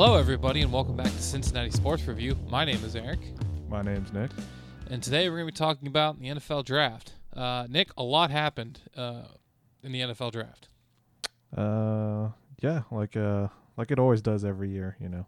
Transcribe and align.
Hello, 0.00 0.14
everybody, 0.16 0.62
and 0.62 0.72
welcome 0.72 0.94
back 0.94 1.08
to 1.08 1.20
Cincinnati 1.20 1.72
Sports 1.72 2.06
Review. 2.06 2.38
My 2.48 2.64
name 2.64 2.84
is 2.84 2.94
Eric, 2.94 3.18
My 3.68 3.82
name's 3.82 4.12
Nick. 4.12 4.30
and 4.88 5.02
today 5.02 5.28
we're 5.28 5.38
going 5.38 5.48
to 5.48 5.52
be 5.52 5.56
talking 5.56 5.88
about 5.88 6.20
the 6.20 6.28
NFL 6.28 6.64
draft. 6.66 7.14
Uh, 7.36 7.66
Nick, 7.68 7.90
a 7.96 8.04
lot 8.04 8.30
happened 8.30 8.78
uh, 8.96 9.22
in 9.82 9.90
the 9.90 10.02
NFL 10.02 10.30
draft. 10.30 10.68
Uh, 11.52 12.28
yeah, 12.60 12.82
like 12.92 13.16
uh, 13.16 13.48
like 13.76 13.90
it 13.90 13.98
always 13.98 14.22
does 14.22 14.44
every 14.44 14.70
year, 14.70 14.96
you 15.00 15.08
know. 15.08 15.26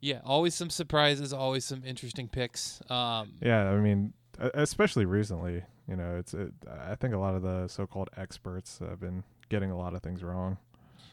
Yeah, 0.00 0.22
always 0.24 0.56
some 0.56 0.70
surprises, 0.70 1.32
always 1.32 1.64
some 1.64 1.84
interesting 1.86 2.26
picks. 2.26 2.82
Um, 2.90 3.34
Yeah, 3.40 3.70
I 3.70 3.76
mean, 3.76 4.12
e- 4.42 4.50
especially 4.54 5.04
recently, 5.04 5.62
you 5.88 5.94
know, 5.94 6.16
it's. 6.16 6.34
It, 6.34 6.52
I 6.68 6.96
think 6.96 7.14
a 7.14 7.18
lot 7.18 7.36
of 7.36 7.42
the 7.42 7.68
so-called 7.68 8.10
experts 8.16 8.80
have 8.80 8.98
been 8.98 9.22
getting 9.48 9.70
a 9.70 9.78
lot 9.78 9.94
of 9.94 10.02
things 10.02 10.24
wrong. 10.24 10.56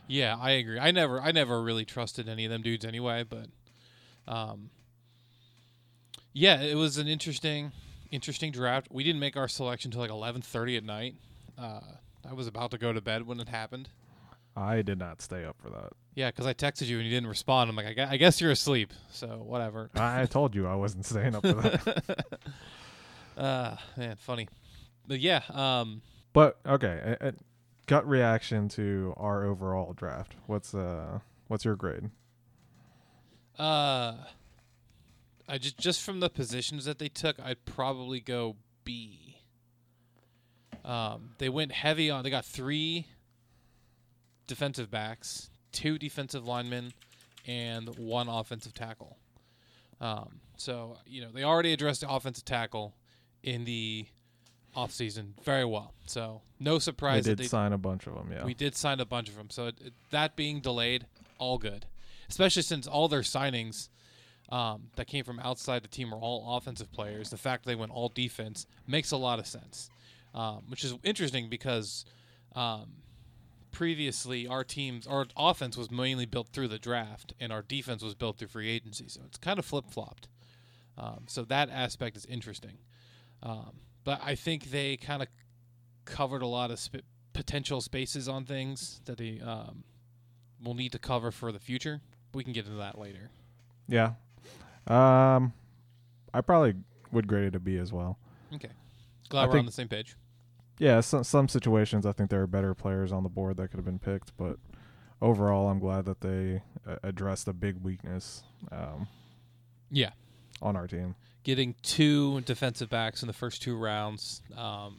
Yeah, 0.07 0.37
I 0.39 0.51
agree. 0.51 0.79
I 0.79 0.91
never, 0.91 1.21
I 1.21 1.31
never 1.31 1.61
really 1.61 1.85
trusted 1.85 2.27
any 2.29 2.45
of 2.45 2.51
them 2.51 2.61
dudes 2.61 2.85
anyway. 2.85 3.23
But, 3.23 3.47
um, 4.27 4.69
yeah, 6.33 6.61
it 6.61 6.75
was 6.75 6.97
an 6.97 7.07
interesting, 7.07 7.71
interesting 8.11 8.51
draft. 8.51 8.87
We 8.91 9.03
didn't 9.03 9.19
make 9.19 9.37
our 9.37 9.47
selection 9.47 9.91
till 9.91 10.01
like 10.01 10.09
eleven 10.09 10.41
thirty 10.41 10.77
at 10.77 10.83
night. 10.83 11.15
Uh, 11.57 11.79
I 12.29 12.33
was 12.33 12.47
about 12.47 12.71
to 12.71 12.77
go 12.77 12.91
to 12.91 13.01
bed 13.01 13.25
when 13.27 13.39
it 13.39 13.49
happened. 13.49 13.89
I 14.57 14.81
did 14.81 14.97
not 14.97 15.21
stay 15.21 15.43
up 15.43 15.57
for 15.61 15.69
that. 15.69 15.91
Yeah, 16.13 16.29
because 16.29 16.45
I 16.45 16.53
texted 16.53 16.87
you 16.87 16.97
and 16.97 17.05
you 17.05 17.11
didn't 17.11 17.27
respond. 17.27 17.69
I'm 17.69 17.75
like, 17.75 17.87
I 17.87 17.93
gue- 17.93 18.07
I 18.09 18.17
guess 18.17 18.39
you're 18.39 18.51
asleep. 18.51 18.93
So 19.11 19.27
whatever. 19.45 19.89
I 19.95 20.25
told 20.25 20.55
you 20.55 20.65
I 20.65 20.75
wasn't 20.75 21.05
staying 21.05 21.35
up 21.35 21.41
for 21.45 21.53
that. 21.53 22.25
uh, 23.37 23.75
man, 23.97 24.15
funny. 24.17 24.47
But 25.07 25.19
yeah, 25.19 25.41
um, 25.49 26.01
But 26.33 26.57
okay, 26.65 27.31
gut 27.85 28.07
reaction 28.07 28.67
to 28.69 29.13
our 29.17 29.43
overall 29.43 29.93
draft. 29.93 30.35
What's 30.47 30.73
uh, 30.73 31.19
what's 31.47 31.65
your 31.65 31.75
grade? 31.75 32.09
uh, 33.57 34.15
I 35.47 35.57
just 35.57 35.77
just 35.77 36.01
from 36.01 36.19
the 36.19 36.29
positions 36.29 36.85
that 36.85 36.99
they 36.99 37.09
took, 37.09 37.39
I'd 37.39 37.65
probably 37.65 38.19
go 38.19 38.55
B. 38.83 39.37
Um, 40.83 41.31
they 41.39 41.49
went 41.49 41.71
heavy 41.71 42.09
on. 42.09 42.23
They 42.23 42.29
got 42.29 42.45
three 42.45 43.07
defensive 44.47 44.91
backs, 44.91 45.49
two 45.71 45.97
defensive 45.97 46.45
linemen, 46.45 46.93
and 47.47 47.97
one 47.97 48.27
offensive 48.27 48.73
tackle. 48.73 49.17
Um, 50.01 50.41
so 50.57 50.97
you 51.05 51.21
know 51.21 51.29
they 51.33 51.43
already 51.43 51.73
addressed 51.73 52.01
the 52.01 52.09
offensive 52.09 52.45
tackle 52.45 52.93
in 53.43 53.65
the 53.65 54.05
offseason 54.75 55.33
very 55.43 55.65
well. 55.65 55.93
So 56.05 56.41
no 56.59 56.75
They 56.75 56.79
surprise 56.79 57.23
did 57.23 57.37
that 57.37 57.43
they 57.43 57.47
sign 57.47 57.73
a 57.73 57.77
bunch 57.77 58.07
of 58.07 58.13
them. 58.15 58.31
Yeah. 58.31 58.45
we 58.45 58.53
did 58.53 58.75
sign 58.75 58.99
a 58.99 59.05
bunch 59.05 59.29
of 59.29 59.35
them. 59.35 59.49
So 59.49 59.67
it, 59.67 59.75
it- 59.83 59.93
that 60.11 60.35
being 60.35 60.59
delayed, 60.61 61.05
all 61.37 61.57
good. 61.57 61.85
Especially 62.29 62.61
since 62.63 62.87
all 62.87 63.07
their 63.07 63.21
signings 63.21 63.89
um, 64.49 64.87
that 64.95 65.07
came 65.07 65.23
from 65.23 65.39
outside 65.39 65.83
the 65.83 65.87
team 65.87 66.13
are 66.13 66.17
all 66.17 66.57
offensive 66.57 66.91
players. 66.91 67.29
The 67.29 67.37
fact 67.37 67.65
they 67.65 67.75
went 67.75 67.91
all 67.91 68.09
defense 68.09 68.65
makes 68.87 69.11
a 69.11 69.17
lot 69.17 69.39
of 69.39 69.47
sense, 69.47 69.89
um, 70.33 70.63
which 70.69 70.83
is 70.83 70.93
interesting 71.03 71.49
because 71.49 72.05
um, 72.55 72.93
previously 73.71 74.47
our 74.47 74.63
teams, 74.63 75.05
our 75.07 75.25
offense 75.35 75.77
was 75.77 75.91
mainly 75.91 76.25
built 76.25 76.49
through 76.49 76.67
the 76.69 76.79
draft, 76.79 77.33
and 77.39 77.51
our 77.51 77.61
defense 77.61 78.01
was 78.03 78.15
built 78.15 78.37
through 78.37 78.47
free 78.47 78.69
agency. 78.69 79.05
So 79.07 79.21
it's 79.25 79.37
kind 79.37 79.59
of 79.59 79.65
flip 79.65 79.85
flopped. 79.89 80.27
Um, 80.97 81.25
so 81.27 81.43
that 81.45 81.69
aspect 81.69 82.15
is 82.15 82.25
interesting. 82.25 82.77
Um, 83.43 83.71
but 84.05 84.21
I 84.23 84.35
think 84.35 84.71
they 84.71 84.95
kind 84.95 85.21
of 85.21 85.27
covered 86.05 86.41
a 86.41 86.47
lot 86.47 86.71
of 86.71 86.79
sp- 86.79 87.03
potential 87.33 87.81
spaces 87.81 88.29
on 88.29 88.45
things 88.45 89.01
that 89.05 89.17
they 89.17 89.41
um, 89.41 89.83
will 90.63 90.73
need 90.75 90.93
to 90.93 90.99
cover 90.99 91.31
for 91.31 91.51
the 91.51 91.59
future. 91.59 91.99
We 92.33 92.43
can 92.45 92.53
get 92.53 92.65
into 92.65 92.77
that 92.77 92.97
later. 92.97 93.29
yeah. 93.89 94.11
Um, 94.87 95.51
I 96.33 96.41
probably 96.41 96.75
would 97.11 97.27
grade 97.27 97.47
it 97.47 97.55
a 97.55 97.59
B 97.59 97.77
as 97.77 97.91
well. 97.91 98.19
Okay. 98.53 98.69
Glad 99.29 99.43
I 99.43 99.47
we're 99.47 99.59
on 99.59 99.65
the 99.65 99.71
same 99.71 99.87
page. 99.87 100.15
yeah, 100.77 100.99
some 101.01 101.23
some 101.23 101.47
situations 101.47 102.05
I 102.05 102.11
think 102.11 102.29
there 102.29 102.41
are 102.43 102.47
better 102.47 102.73
players 102.75 103.11
on 103.11 103.23
the 103.23 103.29
board 103.29 103.57
that 103.57 103.69
could 103.69 103.77
have 103.77 103.85
been 103.85 103.97
picked, 103.99 104.37
but 104.37 104.57
overall, 105.21 105.69
I'm 105.69 105.79
glad 105.79 106.05
that 106.05 106.21
they 106.21 106.61
uh, 106.87 106.97
addressed 107.03 107.47
a 107.47 107.53
big 107.53 107.77
weakness 107.81 108.43
um, 108.71 109.07
Yeah. 109.89 110.11
on 110.61 110.75
our 110.75 110.85
team. 110.87 111.15
Getting 111.45 111.75
two 111.83 112.41
defensive 112.41 112.89
backs 112.89 113.21
in 113.23 113.27
the 113.27 113.33
first 113.33 113.61
two 113.61 113.77
rounds. 113.77 114.41
Um, 114.57 114.97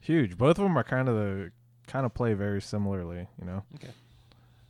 Huge. 0.00 0.38
Both 0.38 0.58
of 0.58 0.62
them 0.62 0.78
are 0.78 0.84
kind 0.84 1.08
of 1.08 1.16
the 1.16 1.50
kind 1.88 2.06
of 2.06 2.14
play 2.14 2.34
very 2.34 2.62
similarly. 2.62 3.26
You 3.40 3.46
know. 3.46 3.64
Okay. 3.74 3.90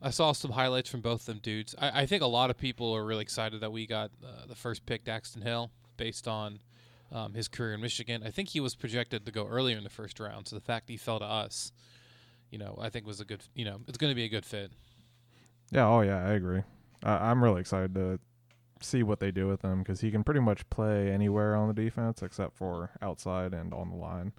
I 0.00 0.10
saw 0.10 0.32
some 0.32 0.52
highlights 0.52 0.88
from 0.88 1.02
both 1.02 1.20
of 1.20 1.26
them 1.26 1.40
dudes. 1.42 1.74
I, 1.78 2.02
I 2.02 2.06
think 2.06 2.22
a 2.22 2.26
lot 2.26 2.48
of 2.48 2.56
people 2.56 2.96
are 2.96 3.04
really 3.04 3.22
excited 3.22 3.60
that 3.60 3.70
we 3.70 3.86
got 3.86 4.10
uh, 4.24 4.46
the 4.46 4.54
first 4.54 4.86
pick, 4.86 5.04
Daxton 5.04 5.42
Hill, 5.42 5.70
based 5.98 6.26
on 6.26 6.60
um, 7.12 7.34
his 7.34 7.48
career 7.48 7.74
in 7.74 7.80
Michigan. 7.82 8.22
I 8.24 8.30
think 8.30 8.48
he 8.48 8.60
was 8.60 8.74
projected 8.74 9.26
to 9.26 9.32
go 9.32 9.46
earlier 9.46 9.76
in 9.76 9.84
the 9.84 9.90
first 9.90 10.18
round, 10.20 10.48
so 10.48 10.56
the 10.56 10.62
fact 10.62 10.88
he 10.88 10.96
fell 10.96 11.18
to 11.18 11.24
us, 11.26 11.72
you 12.50 12.58
know, 12.58 12.78
I 12.80 12.88
think 12.88 13.06
was 13.06 13.20
a 13.20 13.24
good. 13.24 13.42
You 13.54 13.64
know, 13.64 13.80
it's 13.88 13.98
going 13.98 14.10
to 14.10 14.14
be 14.14 14.24
a 14.24 14.28
good 14.28 14.46
fit. 14.46 14.70
Yeah. 15.70 15.86
Oh 15.86 16.00
yeah, 16.00 16.24
I 16.24 16.32
agree. 16.32 16.62
I 17.02 17.30
I'm 17.30 17.42
really 17.42 17.60
excited 17.60 17.94
to 17.94 18.20
see 18.80 19.02
what 19.02 19.20
they 19.20 19.30
do 19.30 19.46
with 19.46 19.62
him 19.62 19.80
because 19.80 20.00
he 20.00 20.10
can 20.10 20.24
pretty 20.24 20.40
much 20.40 20.68
play 20.70 21.10
anywhere 21.10 21.54
on 21.54 21.68
the 21.68 21.74
defense 21.74 22.22
except 22.22 22.56
for 22.56 22.90
outside 23.02 23.52
and 23.52 23.72
on 23.72 23.90
the 23.90 23.96
line. 23.96 24.32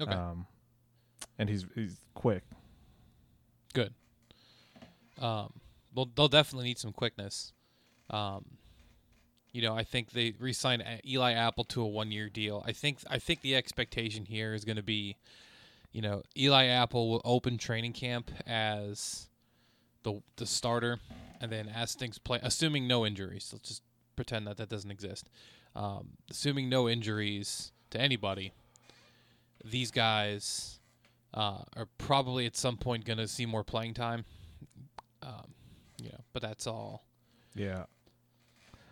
Okay. 0.00 0.12
Um, 0.12 0.46
and 1.38 1.48
he's 1.48 1.66
he's 1.74 1.96
quick. 2.14 2.42
Good. 3.74 3.94
Um, 5.20 5.52
they'll, 5.94 6.08
they'll 6.14 6.28
definitely 6.28 6.68
need 6.68 6.78
some 6.78 6.92
quickness. 6.92 7.52
Um, 8.10 8.44
you 9.52 9.62
know, 9.62 9.74
I 9.74 9.82
think 9.82 10.12
they 10.12 10.34
re-signed 10.38 10.84
Eli 11.06 11.32
Apple 11.32 11.64
to 11.64 11.82
a 11.82 11.86
one-year 11.86 12.28
deal. 12.28 12.62
I 12.66 12.72
think 12.72 12.98
I 13.08 13.18
think 13.18 13.40
the 13.40 13.56
expectation 13.56 14.24
here 14.24 14.54
is 14.54 14.64
going 14.64 14.76
to 14.76 14.82
be, 14.82 15.16
you 15.92 16.02
know, 16.02 16.22
Eli 16.36 16.66
Apple 16.66 17.10
will 17.10 17.22
open 17.24 17.58
training 17.58 17.92
camp 17.92 18.30
as 18.46 19.28
the 20.02 20.22
the 20.36 20.46
starter, 20.46 20.98
and 21.40 21.52
then 21.52 21.68
as 21.68 21.94
things 21.94 22.18
play, 22.18 22.38
assuming 22.42 22.86
no 22.86 23.06
injuries, 23.06 23.50
let's 23.52 23.68
just 23.68 23.82
pretend 24.16 24.46
that 24.46 24.56
that 24.56 24.68
doesn't 24.68 24.90
exist. 24.90 25.28
Um, 25.76 26.10
assuming 26.30 26.68
no 26.68 26.88
injuries 26.88 27.72
to 27.90 28.00
anybody, 28.00 28.52
these 29.64 29.90
guys 29.90 30.80
uh, 31.34 31.62
are 31.76 31.88
probably 31.98 32.46
at 32.46 32.56
some 32.56 32.76
point 32.76 33.04
going 33.04 33.18
to 33.18 33.28
see 33.28 33.46
more 33.46 33.64
playing 33.64 33.94
time. 33.94 34.24
Um, 35.22 35.54
you 36.02 36.10
know, 36.10 36.20
but 36.32 36.42
that's 36.42 36.66
all. 36.66 37.04
Yeah. 37.54 37.84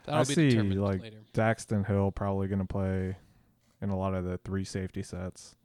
That'll 0.04 0.20
I 0.20 0.24
be 0.24 0.34
see, 0.34 0.60
like, 0.60 1.02
later. 1.02 1.22
Daxton 1.34 1.86
Hill 1.86 2.12
probably 2.12 2.46
going 2.46 2.60
to 2.60 2.64
play 2.64 3.16
in 3.80 3.90
a 3.90 3.96
lot 3.96 4.14
of 4.14 4.24
the 4.24 4.38
three 4.38 4.64
safety 4.64 5.02
sets. 5.02 5.56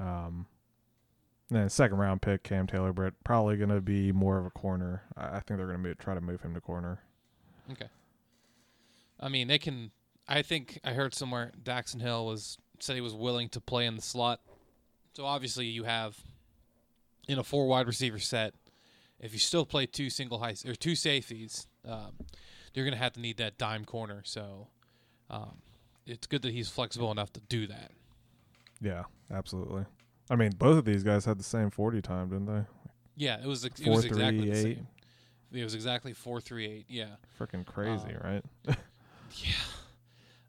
Um, 0.00 0.46
then 1.50 1.68
second 1.68 1.98
round 1.98 2.22
pick 2.22 2.42
Cam 2.42 2.66
Taylor 2.66 2.92
Britt 2.92 3.14
probably 3.24 3.56
going 3.56 3.70
to 3.70 3.80
be 3.80 4.12
more 4.12 4.38
of 4.38 4.46
a 4.46 4.50
corner. 4.50 5.02
I, 5.16 5.36
I 5.36 5.40
think 5.40 5.58
they're 5.58 5.66
going 5.66 5.82
to 5.82 5.94
try 5.94 6.14
to 6.14 6.20
move 6.20 6.42
him 6.42 6.54
to 6.54 6.60
corner. 6.60 7.00
Okay. 7.72 7.88
I 9.20 9.28
mean, 9.28 9.48
they 9.48 9.58
can. 9.58 9.90
I 10.26 10.42
think 10.42 10.80
I 10.84 10.92
heard 10.92 11.14
somewhere 11.14 11.52
Daxton 11.62 12.00
Hill 12.00 12.26
was 12.26 12.58
said 12.80 12.94
he 12.94 13.00
was 13.00 13.14
willing 13.14 13.48
to 13.50 13.60
play 13.60 13.86
in 13.86 13.96
the 13.96 14.02
slot. 14.02 14.40
So 15.12 15.24
obviously, 15.24 15.66
you 15.66 15.84
have 15.84 16.16
in 17.28 17.38
a 17.38 17.44
four 17.44 17.66
wide 17.66 17.86
receiver 17.86 18.18
set. 18.18 18.54
If 19.20 19.32
you 19.32 19.38
still 19.38 19.64
play 19.64 19.86
two 19.86 20.10
single 20.10 20.38
high 20.38 20.56
or 20.66 20.74
two 20.74 20.96
safeties, 20.96 21.66
um, 21.88 22.12
you're 22.74 22.84
going 22.84 22.96
to 22.96 23.02
have 23.02 23.12
to 23.14 23.20
need 23.20 23.38
that 23.38 23.56
dime 23.58 23.84
corner. 23.84 24.22
So 24.24 24.68
um, 25.30 25.62
it's 26.06 26.26
good 26.26 26.42
that 26.42 26.52
he's 26.52 26.68
flexible 26.68 27.10
enough 27.10 27.32
to 27.34 27.40
do 27.40 27.66
that. 27.68 27.92
Yeah, 28.80 29.04
absolutely. 29.32 29.84
I 30.30 30.36
mean, 30.36 30.52
both 30.56 30.78
of 30.78 30.84
these 30.84 31.02
guys 31.02 31.24
had 31.24 31.38
the 31.38 31.44
same 31.44 31.70
forty 31.70 32.00
time, 32.00 32.28
didn't 32.30 32.46
they? 32.46 32.64
Yeah, 33.16 33.40
it 33.42 33.46
was. 33.46 33.64
It 33.64 33.78
Four, 33.78 33.96
was 33.96 34.04
exactly 34.04 34.40
three, 34.40 34.50
the 34.50 34.56
eight. 34.58 34.76
same. 34.76 34.86
It 35.52 35.62
was 35.64 35.74
exactly 35.74 36.12
four 36.12 36.40
three 36.40 36.66
eight. 36.66 36.86
Yeah. 36.88 37.16
Freaking 37.38 37.64
crazy, 37.64 38.14
Um, 38.14 38.20
right? 38.24 38.44
Yeah. 39.36 39.50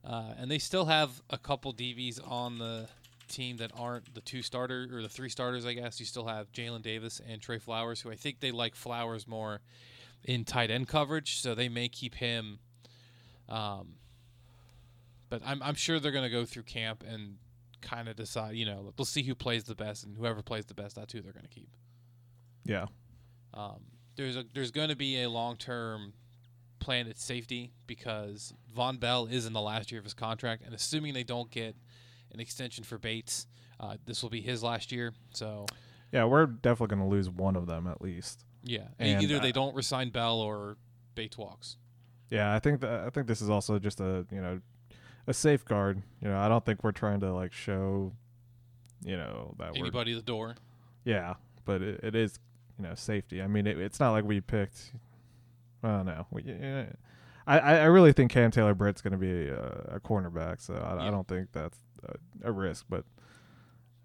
Uh, 0.08 0.34
and 0.38 0.52
they 0.52 0.60
still 0.60 0.86
have 0.86 1.20
a 1.32 1.38
couple 1.40 1.74
DBs 1.74 2.20
on 2.30 2.60
the 2.60 2.88
team 3.28 3.58
that 3.58 3.72
aren't 3.76 4.14
the 4.14 4.22
two 4.22 4.44
starter 4.44 4.88
or 4.94 5.02
the 5.02 5.10
three 5.10 5.30
starters, 5.30 5.66
I 5.66 5.74
guess. 5.74 6.00
You 6.00 6.06
still 6.06 6.28
have 6.28 6.52
Jalen 6.52 6.84
Davis 6.84 7.20
and 7.28 7.42
Tre 7.42 7.58
Flowers, 7.58 8.02
who 8.02 8.12
I 8.12 8.16
think 8.16 8.40
they 8.42 8.52
like 8.52 8.76
Flowers 8.76 9.28
more 9.28 9.62
in 10.24 10.46
tight 10.46 10.70
end 10.70 10.88
coverage, 10.88 11.40
so 11.42 11.56
they 11.56 11.68
may 11.70 11.88
keep 11.90 12.14
him. 12.16 12.60
Um, 13.50 13.96
but 15.30 15.42
I'm 15.44 15.62
I'm 15.64 15.76
sure 15.76 16.00
they're 16.00 16.12
going 16.12 16.24
to 16.24 16.30
go 16.30 16.46
through 16.46 16.64
camp 16.64 17.04
and 17.08 17.38
kind 17.86 18.10
of 18.10 18.16
decide. 18.16 18.56
You 18.56 18.66
know, 18.66 18.94
they'll 18.98 19.06
see 19.06 19.24
who 19.24 19.36
plays 19.36 19.64
the 19.64 19.76
best, 19.76 20.04
and 20.04 20.18
whoever 20.18 20.42
plays 20.42 20.66
the 20.66 20.74
best, 20.74 20.96
that's 20.96 21.14
who 21.14 21.22
they're 21.22 21.34
going 21.34 21.44
to 21.44 21.50
keep. 21.50 21.70
Yeah. 22.66 22.88
Um, 23.54 23.82
there's 24.18 24.36
a 24.36 24.44
there's 24.54 24.72
going 24.72 24.90
to 24.90 24.96
be 24.96 25.22
a 25.22 25.30
long 25.30 25.56
term 25.56 26.14
plan 26.80 27.08
at 27.08 27.18
safety 27.18 27.72
because 27.88 28.54
Vonn 28.76 29.00
Bell 29.00 29.26
is 29.26 29.46
in 29.46 29.54
the 29.54 29.62
last 29.62 29.92
year 29.92 30.00
of 30.00 30.06
his 30.06 30.14
contract, 30.14 30.64
and 30.66 30.74
assuming 30.74 31.14
they 31.14 31.24
don't 31.24 31.50
get 31.50 31.76
an 32.34 32.40
extension 32.40 32.84
for 32.84 32.98
Bates, 32.98 33.48
uh, 33.80 33.98
this 34.06 34.22
will 34.22 34.30
be 34.30 34.42
his 34.42 34.62
last 34.62 34.92
year. 34.92 35.14
So 35.34 35.66
Yeah, 36.12 36.26
we're 36.26 36.46
definitely 36.46 36.96
going 36.96 37.10
to 37.10 37.16
lose 37.16 37.30
one 37.30 37.56
of 37.56 37.66
them 37.68 37.88
at 37.88 38.02
least. 38.02 38.44
Yeah, 38.64 38.88
And, 38.98 39.22
either 39.22 39.40
they 39.40 39.50
uh, 39.50 39.54
don't 39.54 39.76
resign 39.76 40.10
Bell 40.10 40.40
or 40.40 40.78
Bates 41.14 41.38
walks. 41.38 41.78
Yeah, 42.30 42.54
I 42.54 42.60
think 42.60 42.82
that 42.82 43.02
I 43.02 43.10
think 43.10 43.28
this 43.28 43.42
is 43.42 43.50
also 43.50 43.78
just 43.78 44.00
a 44.00 44.26
you 44.32 44.42
know 44.42 44.60
a 45.28 45.34
safeguard. 45.34 46.02
You 46.22 46.30
know, 46.30 46.38
I 46.38 46.48
don't 46.48 46.66
think 46.66 46.84
we're 46.84 46.92
trying 46.92 47.20
to 47.22 47.34
like 47.34 47.54
show 47.54 48.14
you 49.04 49.18
know 49.18 49.56
that 49.60 49.74
we're 49.74 49.80
Anybody 49.80 50.14
the 50.14 50.22
door. 50.22 50.56
yeah, 51.04 51.36
but 51.66 51.82
it, 51.82 52.00
it 52.04 52.16
is 52.16 52.40
you 52.78 52.88
know 52.88 52.96
safety. 52.96 53.42
I 53.42 53.48
mean, 53.48 53.68
it, 53.68 53.78
it's 53.78 54.00
not 54.00 54.12
like 54.12 54.26
we 54.26 54.42
picked. 54.42 54.92
Well, 55.82 56.04
no, 56.04 56.26
we, 56.32 56.44
yeah, 56.44 56.86
I 57.46 57.60
I 57.60 57.76
I 57.78 57.86
really 57.86 58.14
think 58.14 58.32
Cam 58.32 58.52
Taylor 58.52 58.74
Britt's 58.74 59.02
going 59.02 59.14
to 59.14 59.18
be 59.18 59.48
a, 59.50 59.96
a 59.96 60.00
cornerback, 60.00 60.62
so 60.62 60.74
I, 60.74 60.96
Yeah. 60.96 61.08
I 61.08 61.12
don't 61.12 61.28
think 61.28 61.52
that's 61.52 61.78
a, 62.04 62.50
a 62.50 62.52
risk. 62.52 62.86
But 62.90 63.06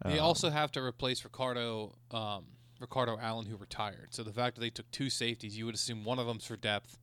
They 0.05 0.19
um, 0.19 0.27
also 0.27 0.51
have 0.51 0.71
to 0.73 0.83
replace 0.83 1.25
Ricardo 1.25 1.95
um, 2.11 2.45
Ricardo 2.81 3.19
Allen, 3.21 3.47
who 3.47 3.57
retired. 3.57 4.09
So 4.11 4.23
the 4.23 4.33
fact 4.33 4.57
that 4.57 4.61
they 4.61 4.71
took 4.71 4.91
two 4.91 5.11
safeties, 5.11 5.57
you 5.57 5.67
would 5.67 5.75
assume 5.75 6.05
one 6.05 6.19
of 6.19 6.27
them's 6.27 6.47
for 6.47 6.57
depth, 6.57 6.99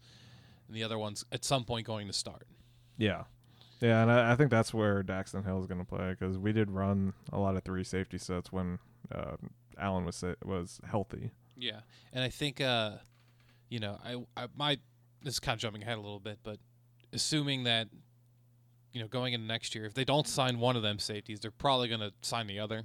and 0.67 0.75
the 0.75 0.83
other 0.83 0.97
one's 0.97 1.23
at 1.31 1.45
some 1.45 1.63
point 1.63 1.85
going 1.85 2.07
to 2.07 2.13
start. 2.13 2.47
Yeah. 2.97 3.23
Yeah, 3.79 4.01
and 4.01 4.11
I, 4.11 4.31
I 4.31 4.35
think 4.35 4.49
that's 4.49 4.73
where 4.73 5.03
Daxton 5.03 5.45
Hill 5.45 5.59
is 5.59 5.67
going 5.67 5.79
to 5.79 5.85
play 5.85 6.09
because 6.09 6.37
we 6.37 6.51
did 6.51 6.71
run 6.71 7.13
a 7.31 7.39
lot 7.39 7.55
of 7.55 7.63
three 7.63 7.83
safety 7.83 8.17
sets 8.17 8.51
when 8.51 8.79
uh, 9.13 9.37
Allen 9.79 10.05
was 10.05 10.23
was 10.43 10.79
healthy. 10.89 11.31
Yeah, 11.55 11.81
and 12.13 12.23
I 12.23 12.29
think 12.29 12.61
uh, 12.61 12.93
you 13.69 13.79
know, 13.79 13.99
I 14.03 14.41
I 14.41 14.47
my 14.55 14.77
this 15.23 15.35
is 15.35 15.39
kind 15.39 15.55
of 15.55 15.59
jumping 15.59 15.83
ahead 15.83 15.97
a 15.97 16.01
little 16.01 16.19
bit, 16.19 16.39
but 16.43 16.57
assuming 17.13 17.63
that 17.63 17.87
you 18.93 19.01
know 19.01 19.07
going 19.07 19.33
into 19.33 19.45
next 19.45 19.75
year, 19.75 19.85
if 19.85 19.93
they 19.93 20.05
don't 20.05 20.27
sign 20.27 20.59
one 20.59 20.75
of 20.75 20.81
them 20.81 20.99
safeties, 20.99 21.39
they're 21.39 21.51
probably 21.51 21.87
going 21.87 22.01
to 22.01 22.13
sign 22.21 22.47
the 22.47 22.59
other. 22.59 22.83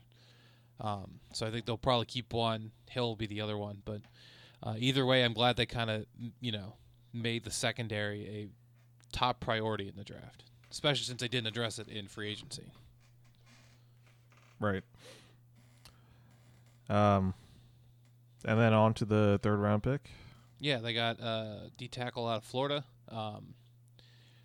Um, 0.81 1.21
so 1.33 1.47
I 1.47 1.51
think 1.51 1.67
they'll 1.67 1.79
probably 1.79 2.07
keep 2.07 2.33
one. 2.33 2.73
Hill 2.91 3.09
will 3.09 3.17
be 3.17 3.27
the 3.27 3.41
other 3.41 3.57
one, 3.57 3.83
but 3.85 4.03
uh, 4.63 4.75
either 4.79 5.07
way, 5.07 5.25
I'm 5.25 5.33
glad 5.33 5.57
they 5.57 5.67
kind 5.67 5.91
of 5.91 6.07
you 6.41 6.53
know 6.53 6.77
made 7.13 7.45
the 7.45 7.51
secondary 7.51 8.27
a 8.27 8.49
top 9.17 9.41
priority 9.41 9.89
in 9.89 9.97
the 9.97 10.05
draft, 10.05 10.45
especially 10.73 11.05
since 11.05 11.21
they 11.21 11.29
didn't 11.29 11.47
address 11.47 11.79
it 11.79 11.87
in 11.87 12.09
free 12.09 12.31
agency. 12.31 12.65
Right. 14.59 14.83
Um, 16.89 17.35
and 18.45 18.59
then 18.59 18.73
on 18.73 18.95
to 18.95 19.05
the 19.05 19.39
third 19.43 19.59
round 19.59 19.83
pick. 19.83 20.11
Yeah, 20.59 20.79
they 20.79 20.95
got 20.95 21.21
uh, 21.21 21.69
D 21.77 21.89
tackle 21.89 22.27
out 22.27 22.39
of 22.39 22.45
Florida. 22.45 22.85
Um, 23.09 23.55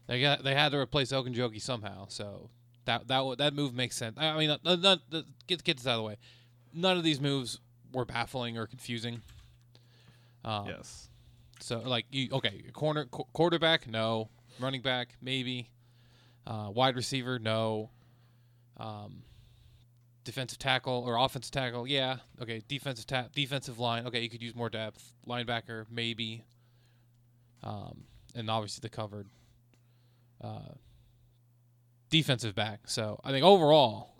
they 0.07 0.19
got 0.21 0.43
they 0.43 0.53
had 0.53 0.71
to 0.73 0.77
replace 0.77 1.11
Ogunjobi 1.11 1.61
somehow, 1.61 2.07
so 2.09 2.49
that 2.85 3.07
that 3.07 3.37
that 3.37 3.53
move 3.53 3.73
makes 3.73 3.95
sense. 3.95 4.17
I 4.19 4.37
mean, 4.37 4.49
uh, 4.49 4.57
not, 4.63 4.81
not, 4.81 4.99
get 5.47 5.63
get 5.63 5.77
this 5.77 5.87
out 5.87 5.91
of 5.91 5.97
the 5.97 6.03
way. 6.03 6.17
None 6.73 6.97
of 6.97 7.03
these 7.03 7.21
moves 7.21 7.59
were 7.93 8.05
baffling 8.05 8.57
or 8.57 8.67
confusing. 8.67 9.21
Um, 10.43 10.67
yes. 10.67 11.09
So 11.59 11.79
like 11.79 12.05
you 12.11 12.29
okay, 12.33 12.63
corner 12.73 13.05
qu- 13.05 13.27
quarterback, 13.33 13.87
no. 13.87 14.29
Running 14.59 14.81
back, 14.81 15.09
maybe. 15.21 15.69
Uh, 16.47 16.69
wide 16.71 16.95
receiver, 16.95 17.39
no. 17.39 17.89
Um, 18.77 19.23
defensive 20.23 20.57
tackle 20.59 21.03
or 21.05 21.17
offensive 21.17 21.51
tackle, 21.51 21.85
yeah. 21.85 22.17
Okay, 22.41 22.61
defensive 22.67 23.05
ta- 23.05 23.27
defensive 23.35 23.79
line, 23.79 24.07
okay, 24.07 24.21
you 24.21 24.29
could 24.29 24.41
use 24.41 24.55
more 24.55 24.69
depth. 24.69 25.11
Linebacker, 25.27 25.85
maybe. 25.91 26.45
Um, 27.63 28.05
and 28.33 28.49
obviously 28.49 28.79
the 28.81 28.89
covered 28.89 29.27
uh, 30.41 30.73
defensive 32.09 32.55
back. 32.55 32.81
So 32.85 33.19
I 33.23 33.31
think 33.31 33.43
overall, 33.43 34.13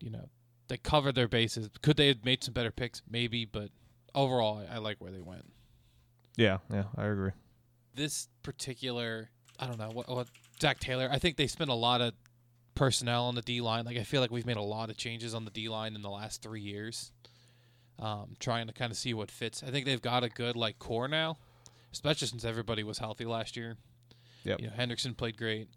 you 0.00 0.10
know, 0.10 0.28
they 0.68 0.76
covered 0.76 1.14
their 1.14 1.28
bases. 1.28 1.70
Could 1.80 1.96
they 1.96 2.08
have 2.08 2.24
made 2.24 2.44
some 2.44 2.52
better 2.52 2.70
picks? 2.70 3.00
Maybe, 3.08 3.44
but 3.44 3.70
overall, 4.14 4.62
I, 4.70 4.74
I 4.74 4.78
like 4.78 5.00
where 5.00 5.12
they 5.12 5.20
went. 5.20 5.46
Yeah. 6.36 6.58
Yeah. 6.70 6.84
I 6.96 7.06
agree. 7.06 7.30
This 7.94 8.28
particular, 8.42 9.30
I 9.58 9.66
don't 9.66 9.78
know 9.78 9.90
what 9.90 10.08
what 10.08 10.28
Zac 10.60 10.80
Taylor. 10.80 11.08
I 11.10 11.18
think 11.18 11.36
they 11.36 11.46
spent 11.46 11.70
a 11.70 11.74
lot 11.74 12.00
of 12.00 12.14
personnel 12.74 13.24
on 13.24 13.34
the 13.34 13.42
D 13.42 13.60
line. 13.60 13.84
Like 13.84 13.96
I 13.96 14.02
feel 14.02 14.20
like 14.20 14.30
we've 14.30 14.46
made 14.46 14.56
a 14.56 14.62
lot 14.62 14.90
of 14.90 14.96
changes 14.96 15.34
on 15.34 15.44
the 15.44 15.50
D 15.50 15.68
line 15.68 15.94
in 15.94 16.02
the 16.02 16.10
last 16.10 16.42
three 16.42 16.60
years, 16.60 17.12
um, 17.98 18.34
trying 18.40 18.66
to 18.66 18.72
kind 18.72 18.90
of 18.90 18.96
see 18.98 19.14
what 19.14 19.30
fits. 19.30 19.62
I 19.62 19.70
think 19.70 19.86
they've 19.86 20.02
got 20.02 20.24
a 20.24 20.28
good 20.28 20.56
like 20.56 20.78
core 20.78 21.08
now, 21.08 21.38
especially 21.92 22.28
since 22.28 22.44
everybody 22.44 22.82
was 22.82 22.98
healthy 22.98 23.24
last 23.24 23.56
year. 23.56 23.76
Yep. 24.44 24.60
You 24.60 24.66
know, 24.66 24.72
Hendrickson 24.74 25.16
played 25.16 25.36
great. 25.36 25.68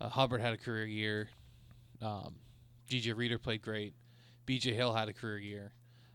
Uh, 0.00 0.08
Hubbard 0.08 0.40
had 0.40 0.52
a 0.52 0.56
career 0.56 0.86
year. 0.86 1.28
Um, 2.02 2.36
DJ 2.88 3.16
Reader 3.16 3.38
played 3.38 3.62
great. 3.62 3.94
BJ 4.46 4.74
Hill 4.74 4.92
had 4.92 5.08
a 5.08 5.12
career 5.12 5.38
year. 5.38 5.72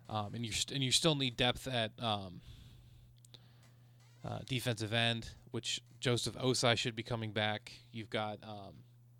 Um, 0.09 0.33
and 0.33 0.45
you 0.45 0.51
st- 0.51 0.75
and 0.75 0.83
you 0.83 0.91
still 0.91 1.15
need 1.15 1.37
depth 1.37 1.67
at 1.67 1.91
um, 1.99 2.41
uh, 4.25 4.39
defensive 4.47 4.93
end, 4.93 5.29
which 5.51 5.81
Joseph 5.99 6.35
Ossai 6.35 6.77
should 6.77 6.95
be 6.95 7.03
coming 7.03 7.31
back. 7.31 7.71
You've 7.91 8.09
got 8.09 8.39
um, 8.43 8.73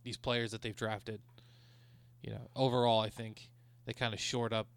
these 0.03 0.18
players 0.18 0.51
that 0.51 0.62
they've 0.62 0.75
drafted. 0.75 1.21
You 2.21 2.31
know, 2.31 2.50
overall, 2.56 3.00
I 3.00 3.09
think 3.09 3.50
they 3.86 3.94
kind 3.94 4.13
of 4.13 4.19
shored 4.19 4.53
up 4.53 4.68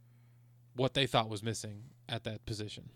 what 0.77 0.95
they 0.95 1.07
thought 1.07 1.29
was 1.29 1.43
missing 1.43 1.83
at 2.09 2.25
that 2.25 2.45
position. 2.47 2.89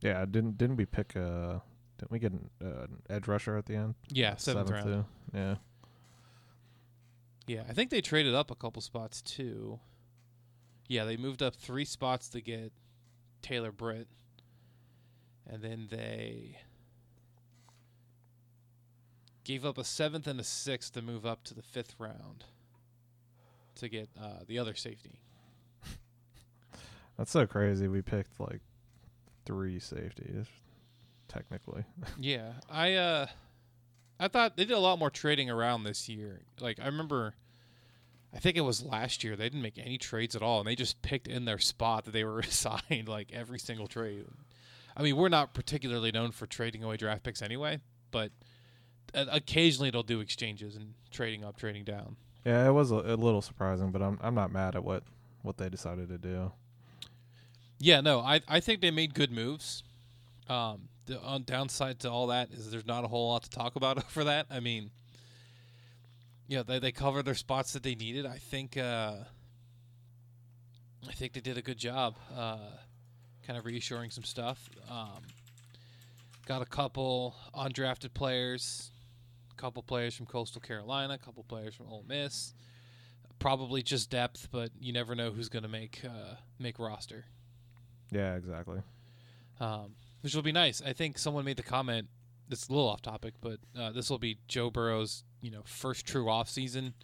Yeah. 0.00 0.24
Didn't 0.24 0.58
didn't 0.58 0.76
we 0.76 0.84
pick 0.84 1.16
a 1.16 1.62
didn't 1.98 2.10
we 2.10 2.18
get 2.18 2.32
an, 2.32 2.50
uh, 2.62 2.82
an 2.82 3.02
edge 3.08 3.28
rusher 3.28 3.56
at 3.56 3.66
the 3.66 3.76
end? 3.76 3.94
Yeah, 4.08 4.36
seventh, 4.36 4.70
round. 4.70 4.84
too? 4.84 5.04
Yeah. 5.32 5.54
Yeah, 7.46 7.62
I 7.68 7.72
think 7.72 7.90
they 7.90 8.00
traded 8.00 8.34
up 8.34 8.50
a 8.50 8.54
couple 8.54 8.82
spots 8.82 9.22
too. 9.22 9.78
Yeah, 10.88 11.04
they 11.04 11.16
moved 11.16 11.42
up 11.42 11.54
three 11.54 11.84
spots 11.84 12.28
to 12.30 12.40
get 12.40 12.72
Taylor 13.40 13.72
Britt, 13.72 14.08
and 15.48 15.62
then 15.62 15.88
they 15.90 16.58
gave 19.44 19.64
up 19.64 19.78
a 19.78 19.84
seventh 19.84 20.26
and 20.26 20.40
a 20.40 20.44
sixth 20.44 20.92
to 20.94 21.02
move 21.02 21.26
up 21.26 21.44
to 21.44 21.54
the 21.54 21.62
fifth 21.62 21.94
round 21.98 22.44
to 23.76 23.88
get 23.88 24.08
uh, 24.20 24.44
the 24.46 24.58
other 24.58 24.74
safety. 24.74 25.20
That's 27.18 27.30
so 27.30 27.46
crazy. 27.46 27.88
We 27.88 28.02
picked 28.02 28.38
like 28.38 28.60
three 29.44 29.78
safeties, 29.78 30.46
technically. 31.28 31.84
yeah, 32.18 32.52
I 32.70 32.94
uh, 32.94 33.26
I 34.20 34.28
thought 34.28 34.56
they 34.56 34.64
did 34.64 34.76
a 34.76 34.80
lot 34.80 34.98
more 34.98 35.10
trading 35.10 35.50
around 35.50 35.84
this 35.84 36.08
year. 36.08 36.42
Like 36.60 36.78
I 36.80 36.86
remember, 36.86 37.34
I 38.34 38.38
think 38.38 38.56
it 38.56 38.62
was 38.62 38.84
last 38.84 39.24
year 39.24 39.36
they 39.36 39.46
didn't 39.46 39.62
make 39.62 39.78
any 39.78 39.98
trades 39.98 40.36
at 40.36 40.42
all, 40.42 40.60
and 40.60 40.68
they 40.68 40.76
just 40.76 41.02
picked 41.02 41.26
in 41.26 41.44
their 41.44 41.58
spot 41.58 42.04
that 42.04 42.12
they 42.12 42.24
were 42.24 42.38
assigned 42.40 43.08
like 43.08 43.32
every 43.32 43.58
single 43.58 43.88
trade. 43.88 44.26
I 44.96 45.02
mean, 45.02 45.16
we're 45.16 45.28
not 45.28 45.54
particularly 45.54 46.12
known 46.12 46.30
for 46.32 46.46
trading 46.46 46.84
away 46.84 46.96
draft 46.96 47.22
picks 47.22 47.42
anyway, 47.42 47.80
but 48.10 48.30
uh, 49.14 49.26
occasionally 49.30 49.90
they'll 49.90 50.02
do 50.02 50.20
exchanges 50.20 50.76
and 50.76 50.94
trading 51.10 51.44
up, 51.44 51.56
trading 51.56 51.84
down. 51.84 52.16
Yeah, 52.44 52.66
it 52.66 52.72
was 52.72 52.90
a, 52.90 52.96
a 52.96 53.16
little 53.16 53.42
surprising, 53.42 53.90
but 53.90 54.02
I'm 54.02 54.18
I'm 54.20 54.34
not 54.34 54.52
mad 54.52 54.74
at 54.74 54.84
what 54.84 55.04
what 55.42 55.56
they 55.56 55.68
decided 55.68 56.08
to 56.08 56.18
do. 56.18 56.52
Yeah, 57.78 58.00
no, 58.00 58.20
I 58.20 58.40
I 58.48 58.60
think 58.60 58.80
they 58.80 58.90
made 58.90 59.14
good 59.14 59.30
moves. 59.30 59.82
Um, 60.48 60.88
the 61.06 61.20
on 61.20 61.44
downside 61.44 62.00
to 62.00 62.10
all 62.10 62.28
that 62.28 62.50
is 62.50 62.70
there's 62.70 62.86
not 62.86 63.04
a 63.04 63.08
whole 63.08 63.30
lot 63.30 63.44
to 63.44 63.50
talk 63.50 63.76
about 63.76 64.02
for 64.10 64.24
that. 64.24 64.46
I 64.50 64.60
mean, 64.60 64.90
yeah, 66.48 66.62
they 66.62 66.78
they 66.78 66.92
covered 66.92 67.24
their 67.24 67.34
spots 67.34 67.72
that 67.72 67.82
they 67.82 67.94
needed. 67.94 68.26
I 68.26 68.38
think 68.38 68.76
uh, 68.76 69.14
I 71.08 71.12
think 71.12 71.32
they 71.32 71.40
did 71.40 71.58
a 71.58 71.62
good 71.62 71.78
job, 71.78 72.16
uh, 72.36 72.58
kind 73.46 73.58
of 73.58 73.64
reassuring 73.66 74.10
some 74.10 74.24
stuff. 74.24 74.68
Um, 74.90 75.22
got 76.46 76.62
a 76.62 76.66
couple 76.66 77.34
undrafted 77.54 78.14
players, 78.14 78.90
a 79.50 79.60
couple 79.60 79.82
players 79.82 80.14
from 80.14 80.26
Coastal 80.26 80.60
Carolina, 80.60 81.14
a 81.14 81.18
couple 81.18 81.42
players 81.44 81.74
from 81.74 81.86
Ole 81.88 82.04
Miss. 82.08 82.54
Probably 83.38 83.82
just 83.82 84.10
depth, 84.10 84.48
but 84.52 84.70
you 84.80 84.92
never 84.92 85.14
know 85.16 85.30
who's 85.32 85.48
going 85.48 85.64
to 85.64 85.68
make 85.68 86.00
uh, 86.04 86.34
make 86.60 86.78
roster 86.78 87.24
Yeah, 88.12 88.34
exactly. 88.36 88.80
um, 89.58 89.94
which 90.20 90.34
will 90.36 90.42
be 90.42 90.52
nice. 90.52 90.80
I 90.80 90.92
think 90.92 91.18
someone 91.18 91.44
made 91.44 91.56
the 91.56 91.64
comment. 91.64 92.08
It's 92.50 92.68
a 92.68 92.72
little 92.72 92.88
off 92.88 93.02
topic, 93.02 93.34
but 93.40 93.58
uh, 93.76 93.90
this 93.90 94.10
will 94.10 94.18
be 94.18 94.38
Joe 94.46 94.70
Burrow's 94.70 95.24
you 95.40 95.50
know 95.50 95.62
first 95.64 96.06
true 96.06 96.28
off 96.30 96.48
season. 96.48 96.94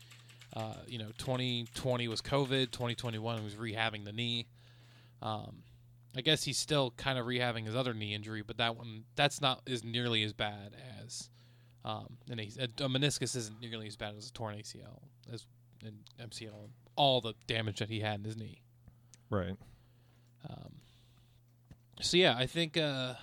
Uh, 0.54 0.74
you 0.86 0.98
know, 0.98 1.10
2020 1.18 2.06
was 2.08 2.22
COVID. 2.22 2.70
2021 2.70 3.42
was 3.44 3.54
rehabbing 3.54 4.04
the 4.04 4.12
knee. 4.12 4.46
Um, 5.20 5.62
I 6.16 6.20
guess 6.20 6.44
he's 6.44 6.58
still 6.58 6.92
kind 6.96 7.18
of 7.18 7.26
rehabbing 7.26 7.66
his 7.66 7.76
other 7.76 7.94
knee 7.94 8.14
injury, 8.14 8.42
but 8.42 8.56
that 8.58 8.76
one 8.76 9.04
that's 9.14 9.40
not 9.40 9.62
is 9.66 9.84
nearly 9.84 10.22
as 10.22 10.32
bad 10.32 10.74
as 11.04 11.30
um, 11.84 12.16
an 12.30 12.40
A- 12.40 12.44
a 12.64 12.88
meniscus 12.88 13.36
isn't 13.36 13.60
nearly 13.60 13.86
as 13.86 13.96
bad 13.96 14.14
as 14.16 14.28
a 14.28 14.32
torn 14.32 14.56
ACL 14.56 15.02
as 15.32 15.46
an 15.84 15.98
MCL. 16.20 16.70
All 16.96 17.20
the 17.20 17.34
damage 17.46 17.78
that 17.78 17.88
he 17.88 18.00
had 18.00 18.20
in 18.20 18.24
his 18.24 18.36
knee. 18.36 18.62
Right. 19.30 19.56
Um, 20.48 20.72
so 22.00 22.16
yeah, 22.16 22.34
I 22.36 22.46
think 22.46 22.76
uh, 22.76 23.14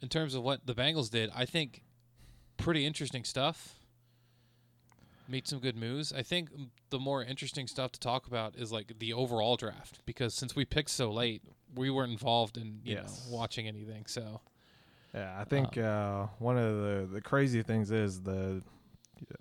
in 0.00 0.08
terms 0.08 0.34
of 0.34 0.42
what 0.42 0.66
the 0.66 0.74
Bengals 0.74 1.10
did, 1.10 1.30
I 1.34 1.46
think 1.46 1.82
pretty 2.56 2.84
interesting 2.84 3.24
stuff. 3.24 3.74
Made 5.28 5.46
some 5.48 5.58
good 5.60 5.76
moves. 5.76 6.12
I 6.12 6.22
think 6.22 6.50
the 6.90 6.98
more 6.98 7.22
interesting 7.22 7.66
stuff 7.66 7.92
to 7.92 8.00
talk 8.00 8.26
about 8.26 8.56
is 8.56 8.72
like 8.72 8.98
the 8.98 9.12
overall 9.12 9.56
draft 9.56 10.00
because 10.04 10.34
since 10.34 10.54
we 10.56 10.64
picked 10.64 10.90
so 10.90 11.10
late, 11.10 11.42
we 11.74 11.90
weren't 11.90 12.12
involved 12.12 12.56
in 12.56 12.80
you 12.84 12.96
Yes. 12.96 13.26
know 13.28 13.36
watching 13.36 13.66
anything. 13.68 14.06
So 14.06 14.40
Yeah, 15.14 15.34
I 15.38 15.44
think 15.44 15.76
uh, 15.78 16.26
one 16.38 16.56
of 16.58 16.76
the 16.76 17.08
the 17.12 17.20
crazy 17.20 17.62
things 17.62 17.90
is 17.90 18.22
the 18.22 18.62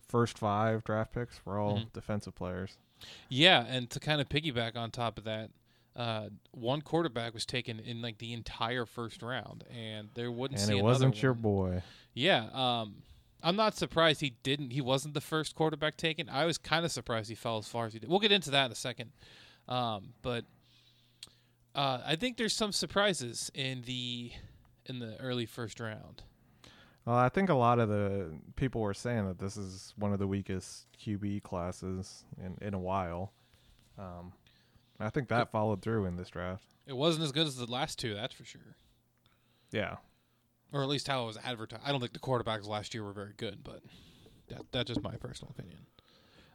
first 0.07 0.37
five 0.37 0.83
draft 0.83 1.13
picks 1.13 1.43
were 1.45 1.57
all 1.59 1.77
Mhm. 1.79 1.93
defensive 1.93 2.35
players. 2.35 2.77
yeah, 3.29 3.65
and 3.67 3.89
to 3.89 3.99
kind 3.99 4.21
of 4.21 4.29
piggyback 4.29 4.75
on 4.75 4.91
top 4.91 5.17
of 5.17 5.23
that. 5.25 5.49
Uh, 5.93 6.29
one 6.51 6.81
quarterback 6.81 7.33
was 7.33 7.45
taken 7.45 7.77
in 7.77 8.01
like 8.01 8.17
the 8.19 8.31
entire 8.31 8.85
first 8.85 9.21
round, 9.21 9.65
and 9.69 10.07
there 10.13 10.31
wouldn't 10.31 10.61
and 10.61 10.71
it 10.71 10.81
wasn't 10.81 11.21
your 11.21 11.33
one. 11.33 11.41
boy. 11.41 11.83
Yeah, 12.13 12.47
um, 12.53 13.03
I'm 13.43 13.55
not 13.55 13.75
surprised 13.75 14.21
he 14.21 14.35
didn't. 14.43 14.71
He 14.71 14.81
wasn't 14.81 15.13
the 15.13 15.21
first 15.21 15.55
quarterback 15.55 15.97
taken. 15.97 16.29
I 16.29 16.45
was 16.45 16.57
kind 16.57 16.85
of 16.85 16.91
surprised 16.91 17.29
he 17.29 17.35
fell 17.35 17.57
as 17.57 17.67
far 17.67 17.85
as 17.85 17.93
he 17.93 17.99
did. 17.99 18.09
We'll 18.09 18.19
get 18.19 18.31
into 18.31 18.51
that 18.51 18.65
in 18.65 18.71
a 18.71 18.75
second. 18.75 19.11
Um, 19.67 20.13
but 20.21 20.45
uh, 21.75 21.99
I 22.05 22.15
think 22.15 22.37
there's 22.37 22.53
some 22.53 22.71
surprises 22.71 23.51
in 23.53 23.83
the 23.83 24.31
in 24.85 24.99
the 24.99 25.15
early 25.19 25.45
first 25.45 25.79
round. 25.79 26.23
Well, 27.05 27.15
I 27.15 27.29
think 27.29 27.49
a 27.49 27.55
lot 27.55 27.79
of 27.79 27.89
the 27.89 28.31
people 28.55 28.81
were 28.81 28.93
saying 28.93 29.27
that 29.27 29.39
this 29.39 29.57
is 29.57 29.93
one 29.97 30.13
of 30.13 30.19
the 30.19 30.27
weakest 30.27 30.85
QB 31.03 31.43
classes 31.43 32.25
in, 32.37 32.57
in 32.61 32.73
a 32.73 32.79
while. 32.79 33.33
Um, 33.97 34.33
I 34.99 35.09
think 35.09 35.29
that 35.29 35.51
followed 35.51 35.81
through 35.81 36.05
in 36.05 36.15
this 36.15 36.29
draft. 36.29 36.65
It 36.85 36.95
wasn't 36.95 37.23
as 37.23 37.31
good 37.31 37.47
as 37.47 37.55
the 37.55 37.65
last 37.65 37.97
two, 37.97 38.13
that's 38.13 38.35
for 38.35 38.45
sure. 38.45 38.75
Yeah, 39.71 39.95
Or 40.73 40.81
at 40.83 40.87
least 40.89 41.07
how 41.07 41.23
it 41.23 41.27
was 41.27 41.37
advertised. 41.43 41.81
I 41.85 41.91
don't 41.91 41.99
think 41.99 42.13
the 42.13 42.19
quarterbacks 42.19 42.65
last 42.67 42.93
year 42.93 43.03
were 43.03 43.11
very 43.13 43.33
good, 43.35 43.63
but 43.63 43.81
that, 44.47 44.61
that's 44.71 44.87
just 44.87 45.03
my 45.03 45.15
personal 45.17 45.51
opinion. 45.57 45.79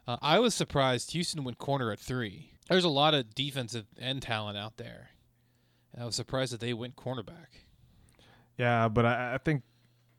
Uh, 0.07 0.17
I 0.21 0.39
was 0.39 0.55
surprised 0.55 1.11
Houston 1.11 1.43
went 1.43 1.57
corner 1.59 1.91
at 1.91 1.99
three. 1.99 2.51
There's 2.69 2.83
a 2.83 2.89
lot 2.89 3.13
of 3.13 3.35
defensive 3.35 3.85
end 3.99 4.23
talent 4.23 4.57
out 4.57 4.77
there. 4.77 5.09
And 5.93 6.01
I 6.01 6.05
was 6.05 6.15
surprised 6.15 6.51
that 6.53 6.59
they 6.61 6.73
went 6.73 6.95
cornerback. 6.95 7.65
yeah, 8.57 8.87
but 8.87 9.05
I, 9.05 9.35
I 9.35 9.37
think 9.37 9.63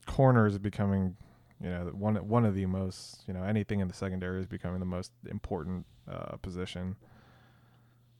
corner 0.06 0.46
is 0.46 0.58
becoming, 0.58 1.16
you 1.60 1.68
know, 1.70 1.90
one 1.92 2.14
one 2.28 2.44
of 2.44 2.54
the 2.54 2.66
most, 2.66 3.24
you 3.26 3.34
know, 3.34 3.42
anything 3.42 3.80
in 3.80 3.88
the 3.88 3.94
secondary 3.94 4.40
is 4.40 4.46
becoming 4.46 4.78
the 4.80 4.86
most 4.86 5.10
important 5.28 5.86
uh, 6.10 6.36
position. 6.36 6.96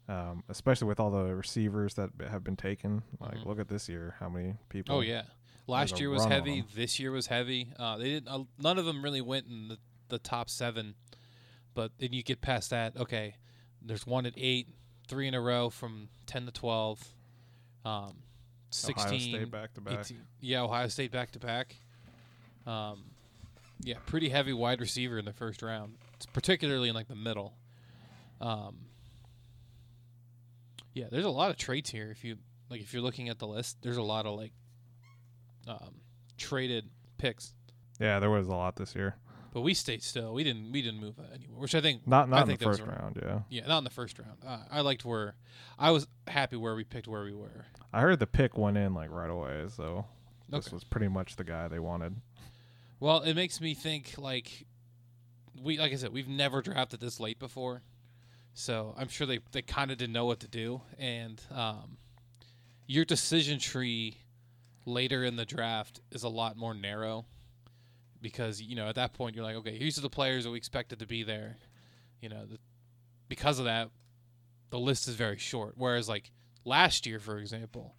Um, 0.08 0.42
especially 0.49 0.88
with 0.88 0.99
all 1.00 1.11
the 1.11 1.35
receivers 1.35 1.92
that 1.94 2.11
have 2.30 2.42
been 2.42 2.56
taken. 2.56 3.02
Like, 3.20 3.35
Mhm. 3.37 3.44
look 3.44 3.61
at 3.61 3.68
this 3.68 3.90
year, 3.90 4.14
how 4.18 4.30
many 4.30 4.54
people? 4.70 4.97
Oh 4.97 5.00
yeah, 5.00 5.25
last 5.69 6.01
year 6.01 6.11
was 6.11 6.25
heavy. 6.25 6.65
This 6.75 6.99
year 6.99 7.13
was 7.13 7.27
heavy. 7.27 7.69
Uh, 7.79 7.99
they 7.99 8.05
didn't. 8.05 8.29
Uh, 8.29 8.45
none 8.59 8.79
of 8.79 8.85
them 8.85 9.03
really 9.03 9.21
went 9.21 9.47
in 9.47 9.69
the, 9.69 9.79
the 10.09 10.19
top 10.19 10.51
seven, 10.51 10.95
but 11.75 11.93
then 11.99 12.13
you 12.13 12.23
get 12.23 12.41
past 12.41 12.71
that. 12.71 12.97
Okay, 12.97 13.37
there's 13.83 14.07
one 14.07 14.27
at 14.27 14.35
eight, 14.37 14.69
three 15.07 15.29
in 15.29 15.35
a 15.35 15.41
row 15.41 15.71
from 15.71 16.09
ten 16.27 16.47
to 16.47 16.53
twelve, 16.53 17.01
um, 17.85 18.17
sixteen, 18.71 19.35
Ohio 19.35 19.39
State 19.39 19.51
back 19.51 19.75
to 19.75 19.81
back. 19.81 20.01
18 20.01 20.17
yeah, 20.41 20.63
Ohio 20.63 20.89
State 20.89 21.13
back 21.13 21.31
to 21.33 21.39
back. 21.39 21.77
Um, 22.67 23.05
yeah, 23.81 23.97
pretty 24.07 24.29
heavy 24.29 24.53
wide 24.53 24.81
receiver 24.81 25.19
in 25.19 25.25
the 25.25 25.33
first 25.33 25.63
round, 25.63 25.95
It's 26.17 26.27
particularly 26.27 26.89
in 26.89 26.95
like 26.95 27.09
the 27.09 27.15
middle. 27.15 27.55
Um, 28.41 28.77
yeah, 30.95 31.07
there's 31.11 31.25
a 31.25 31.31
lot 31.31 31.51
of 31.51 31.57
traits 31.57 31.91
here. 31.91 32.11
If 32.11 32.25
you 32.25 32.37
like, 32.69 32.81
if 32.81 32.93
you're 32.93 33.03
looking 33.03 33.29
at 33.29 33.39
the 33.39 33.47
list, 33.47 33.79
there's 33.83 33.97
a 33.97 34.03
lot 34.03 34.27
of 34.27 34.37
like 34.37 34.53
um, 35.69 36.01
traded 36.37 36.89
picks. 37.19 37.53
Yeah, 38.01 38.19
there 38.21 38.31
was 38.31 38.49
a 38.49 38.55
lot 38.55 38.77
this 38.77 38.95
year. 38.95 39.17
But 39.53 39.63
we 39.63 39.75
stayed 39.75 40.03
still. 40.03 40.35
We 40.35 40.45
didn't. 40.45 40.73
We 40.73 40.83
didn't 40.83 41.01
move 41.01 41.19
anywhere, 41.35 41.59
which 41.59 41.75
I 41.75 41.81
think. 41.81 42.07
Not 42.07 42.27
I 42.27 42.31
not 42.31 42.37
in 42.37 42.41
the 42.41 42.47
think 42.51 42.61
that 42.61 42.69
was 42.69 42.79
first 42.79 42.91
round. 42.91 43.19
Yeah, 43.23 43.41
Yeah, 43.49 43.67
not 43.67 43.79
in 43.79 43.85
the 43.85 43.91
first 43.91 44.19
round. 44.19 44.39
Uh, 44.47 44.59
I 44.71 44.83
liked 44.83 45.05
where 45.05 45.35
I 45.79 45.91
was 45.91 46.07
happy 46.27 46.57
where 46.57 46.75
we 46.75 46.85
picked 46.85 47.09
where 47.09 47.25
we 47.25 47.33
were. 47.33 47.67
I 47.93 48.03
heard 48.03 48.19
the 48.19 48.27
pick 48.27 48.59
went 48.59 48.77
in 48.77 48.95
like 48.95 49.11
right 49.11 49.31
away, 49.31 49.65
so 49.75 50.05
this 50.49 50.71
was 50.71 50.85
pretty 50.85 51.09
much 51.09 51.37
the 51.37 51.45
guy 51.45 51.67
they 51.69 51.79
wanted. 51.79 52.17
Well, 53.01 53.21
it 53.21 53.35
makes 53.35 53.61
me 53.61 53.75
think 53.75 54.15
like 54.19 54.67
we 55.63 55.79
like 55.79 55.93
I 55.93 55.97
said, 55.97 56.13
we've 56.13 56.29
never 56.29 56.63
drafted 56.63 57.01
this 57.01 57.19
late 57.19 57.39
before. 57.39 57.83
So 58.55 58.95
I'm 58.99 59.09
sure 59.09 59.25
they, 59.27 59.39
they 59.53 59.63
kind 59.63 59.93
of 59.93 59.99
didn't 59.99 60.13
know 60.13 60.27
what 60.27 60.41
to 60.41 60.49
do. 60.49 60.83
And 60.99 61.41
um, 61.53 61.97
your 62.89 63.05
decision 63.05 63.61
tree 63.61 64.17
later 64.88 65.25
in 65.25 65.37
the 65.37 65.45
draft 65.45 66.00
is 66.11 66.23
a 66.23 66.28
lot 66.28 66.57
more 66.57 66.75
narrow 66.75 67.26
because, 68.21 68.61
you 68.61 68.75
know, 68.75 68.88
at 68.88 68.97
that 68.97 69.12
point 69.12 69.37
you're 69.37 69.45
like, 69.45 69.57
okay, 69.57 69.78
these 69.78 69.99
are 69.99 70.02
the 70.02 70.11
players 70.11 70.45
that 70.45 70.50
we 70.50 70.57
expected 70.57 70.99
to 70.99 71.07
be 71.07 71.23
there. 71.23 71.57
You 72.21 72.28
know, 72.30 72.47
the, 72.47 72.59
because 73.28 73.59
of 73.59 73.66
that, 73.66 73.90
the 74.71 74.78
list 74.78 75.07
is 75.07 75.14
very 75.14 75.38
short. 75.38 75.75
Whereas, 75.76 76.09
like 76.09 76.30
last 76.64 77.07
year, 77.07 77.21
for 77.21 77.38
example, 77.38 77.95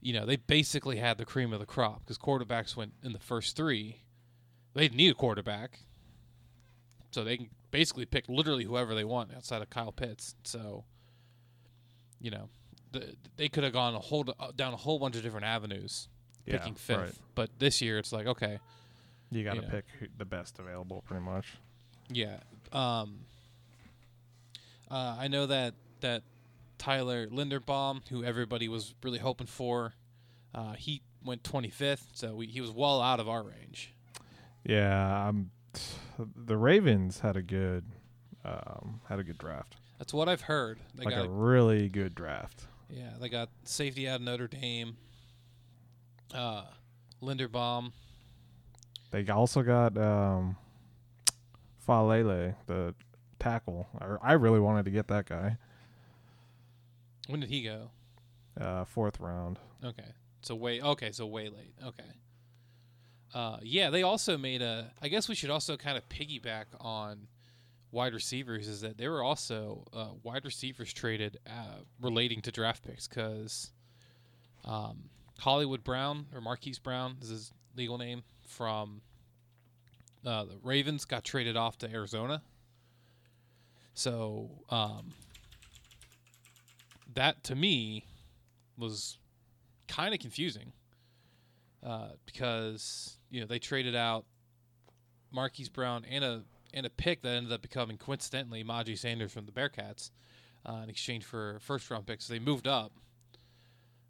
you 0.00 0.12
know, 0.12 0.26
they 0.26 0.36
basically 0.36 0.96
had 0.98 1.18
the 1.18 1.24
cream 1.24 1.52
of 1.52 1.58
the 1.58 1.66
crop 1.66 2.00
because 2.00 2.18
quarterbacks 2.18 2.76
went 2.76 2.92
in 3.02 3.12
the 3.12 3.18
first 3.18 3.56
three. 3.56 4.02
They 4.74 4.88
need 4.88 5.10
a 5.10 5.14
quarterback, 5.14 5.80
so 7.10 7.24
they 7.24 7.36
can 7.36 7.50
basically 7.70 8.04
pick 8.04 8.28
literally 8.28 8.64
whoever 8.64 8.94
they 8.94 9.04
want 9.04 9.34
outside 9.34 9.60
of 9.60 9.70
Kyle 9.70 9.90
Pitts. 9.90 10.36
So, 10.44 10.84
you 12.20 12.30
know, 12.30 12.48
the, 12.92 13.16
they 13.36 13.48
could 13.48 13.64
have 13.64 13.72
gone 13.72 13.94
a 13.94 13.98
whole 13.98 14.24
uh, 14.38 14.52
down 14.54 14.72
a 14.72 14.76
whole 14.76 15.00
bunch 15.00 15.16
of 15.16 15.22
different 15.22 15.46
avenues 15.46 16.08
Yeah, 16.48 16.58
picking 16.58 16.74
fifth. 16.74 16.98
right. 16.98 17.14
But 17.34 17.50
this 17.58 17.80
year, 17.80 17.98
it's 17.98 18.12
like 18.12 18.26
okay, 18.26 18.58
You 19.30 19.44
got 19.44 19.54
to 19.54 19.62
know. 19.62 19.68
pick 19.68 19.84
the 20.18 20.24
best 20.24 20.58
available, 20.58 21.02
pretty 21.06 21.24
much. 21.24 21.56
Yeah. 22.10 22.38
Um, 22.72 23.20
uh, 24.90 25.16
I 25.18 25.28
know 25.28 25.46
that 25.46 25.74
that 26.00 26.22
Tyler 26.78 27.26
Linderbaum, 27.26 28.06
who 28.08 28.24
everybody 28.24 28.68
was 28.68 28.94
really 29.02 29.18
hoping 29.18 29.46
for, 29.46 29.94
uh, 30.54 30.72
he 30.74 31.02
went 31.24 31.42
25th, 31.42 32.04
so 32.14 32.34
we, 32.34 32.46
he 32.46 32.60
was 32.60 32.70
well 32.70 33.00
out 33.02 33.20
of 33.20 33.28
our 33.28 33.42
range. 33.42 33.92
Yeah, 34.64 35.28
um, 35.28 35.50
the 36.36 36.56
Ravens 36.56 37.20
had 37.20 37.36
a 37.36 37.42
good 37.42 37.84
um, 38.44 39.00
had 39.08 39.18
a 39.18 39.24
good 39.24 39.38
draft, 39.38 39.76
That's 39.98 40.14
what 40.14 40.28
I've 40.28 40.42
heard. 40.42 40.78
They 40.94 41.04
like 41.04 41.14
got 41.14 41.26
a 41.26 41.28
really 41.28 41.88
good 41.88 42.14
draft. 42.14 42.66
yeah, 42.88 43.10
they 43.20 43.28
got 43.28 43.50
safety 43.64 44.08
out 44.08 44.16
of 44.16 44.22
Notre 44.22 44.46
Dame. 44.46 44.96
Uh, 46.34 46.64
Linderbaum. 47.22 47.92
They 49.10 49.26
also 49.28 49.62
got 49.62 49.96
um, 49.96 50.56
Faalele, 51.86 52.54
the 52.66 52.94
tackle. 53.38 53.88
I, 53.98 54.30
I 54.30 54.32
really 54.34 54.60
wanted 54.60 54.84
to 54.84 54.90
get 54.90 55.08
that 55.08 55.26
guy. 55.26 55.56
When 57.28 57.40
did 57.40 57.48
he 57.48 57.62
go? 57.62 57.90
Uh, 58.60 58.84
fourth 58.84 59.20
round. 59.20 59.58
Okay, 59.84 60.14
so 60.42 60.54
way 60.54 60.80
okay, 60.80 61.12
so 61.12 61.26
way 61.26 61.48
late. 61.48 61.74
Okay. 61.84 62.04
Uh, 63.34 63.58
yeah, 63.62 63.90
they 63.90 64.02
also 64.02 64.38
made 64.38 64.62
a. 64.62 64.90
I 65.02 65.08
guess 65.08 65.28
we 65.28 65.34
should 65.34 65.50
also 65.50 65.76
kind 65.76 65.96
of 65.96 66.08
piggyback 66.08 66.64
on 66.80 67.28
wide 67.92 68.14
receivers. 68.14 68.68
Is 68.68 68.80
that 68.80 68.96
there 68.98 69.12
were 69.12 69.22
also 69.22 69.84
uh, 69.92 70.08
wide 70.22 70.44
receivers 70.44 70.92
traded 70.92 71.38
uh, 71.46 71.82
relating 72.00 72.40
to 72.42 72.50
draft 72.50 72.84
picks 72.84 73.06
because 73.06 73.70
um, 74.64 75.10
Hollywood 75.38 75.84
Brown 75.84 76.26
or 76.34 76.40
Marquise 76.40 76.78
Brown 76.78 77.16
is 77.22 77.28
his 77.28 77.52
legal 77.76 77.98
name 77.98 78.22
from 78.46 79.00
uh, 80.26 80.44
the 80.44 80.58
Ravens 80.62 81.04
got 81.04 81.24
traded 81.24 81.56
off 81.56 81.78
to 81.78 81.90
Arizona. 81.90 82.42
So 83.94 84.50
um, 84.70 85.14
that 87.14 87.42
to 87.44 87.54
me 87.54 88.04
was 88.76 89.18
kind 89.86 90.12
of 90.12 90.20
confusing 90.20 90.72
uh, 91.84 92.10
because 92.26 93.16
you 93.30 93.40
know 93.40 93.46
they 93.46 93.58
traded 93.58 93.96
out 93.96 94.24
Marquise 95.30 95.68
Brown 95.68 96.04
and 96.08 96.24
a 96.24 96.42
and 96.74 96.84
a 96.84 96.90
pick 96.90 97.22
that 97.22 97.30
ended 97.30 97.52
up 97.52 97.62
becoming 97.62 97.96
coincidentally 97.96 98.62
Myjai 98.62 98.98
Sanders 98.98 99.32
from 99.32 99.46
the 99.46 99.52
Bearcats 99.52 100.10
uh, 100.66 100.80
in 100.82 100.90
exchange 100.90 101.24
for 101.24 101.58
first 101.60 101.90
round 101.90 102.06
picks. 102.06 102.26
So 102.26 102.34
they 102.34 102.38
moved 102.38 102.66
up 102.66 102.92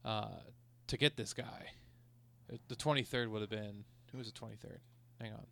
uh, 0.05 0.41
to 0.89 0.97
get 0.97 1.17
this 1.17 1.33
guy. 1.33 1.71
The 2.69 2.77
twenty 2.77 3.03
third 3.03 3.31
would 3.31 3.41
have 3.41 3.51
been 3.51 3.85
who 4.13 4.19
was 4.19 4.27
the 4.27 4.33
twenty 4.33 4.57
third? 4.57 4.81
Hang 5.21 5.33
on, 5.33 5.47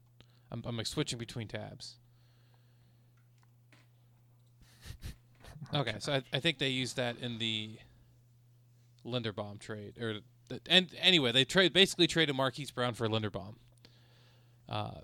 I'm 0.50 0.62
I'm 0.66 0.76
like 0.76 0.86
switching 0.86 1.18
between 1.18 1.48
tabs. 1.48 1.96
Okay, 5.74 5.96
so 5.98 6.12
I, 6.12 6.22
I 6.32 6.38
think 6.38 6.58
they 6.58 6.68
used 6.68 6.96
that 6.96 7.18
in 7.18 7.38
the 7.38 7.78
Linderbaum 9.04 9.58
trade, 9.58 9.98
or 10.00 10.20
the, 10.48 10.60
and 10.68 10.88
anyway, 11.00 11.32
they 11.32 11.44
trade 11.44 11.72
basically 11.72 12.06
traded 12.06 12.36
Marquise 12.36 12.70
Brown 12.70 12.94
for 12.94 13.08
Linderbaum. 13.08 13.54
Uh, 14.68 15.00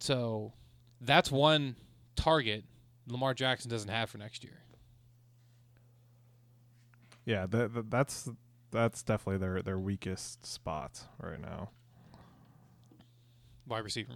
so 0.00 0.52
that's 1.00 1.30
one 1.30 1.76
target 2.14 2.64
Lamar 3.06 3.32
Jackson 3.32 3.70
doesn't 3.70 3.88
have 3.88 4.10
for 4.10 4.18
next 4.18 4.44
year. 4.44 4.58
Yeah, 7.24 7.46
th- 7.46 7.72
th- 7.72 7.86
that's 7.88 8.28
that's 8.76 9.02
definitely 9.02 9.38
their 9.38 9.62
their 9.62 9.78
weakest 9.78 10.46
spot 10.46 11.04
right 11.20 11.40
now. 11.40 11.70
Wide 13.66 13.84
receiver. 13.84 14.12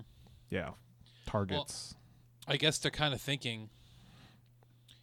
Yeah, 0.51 0.71
targets. 1.27 1.95
I 2.47 2.57
guess 2.57 2.79
they're 2.79 2.91
kind 2.91 3.13
of 3.15 3.21
thinking, 3.21 3.69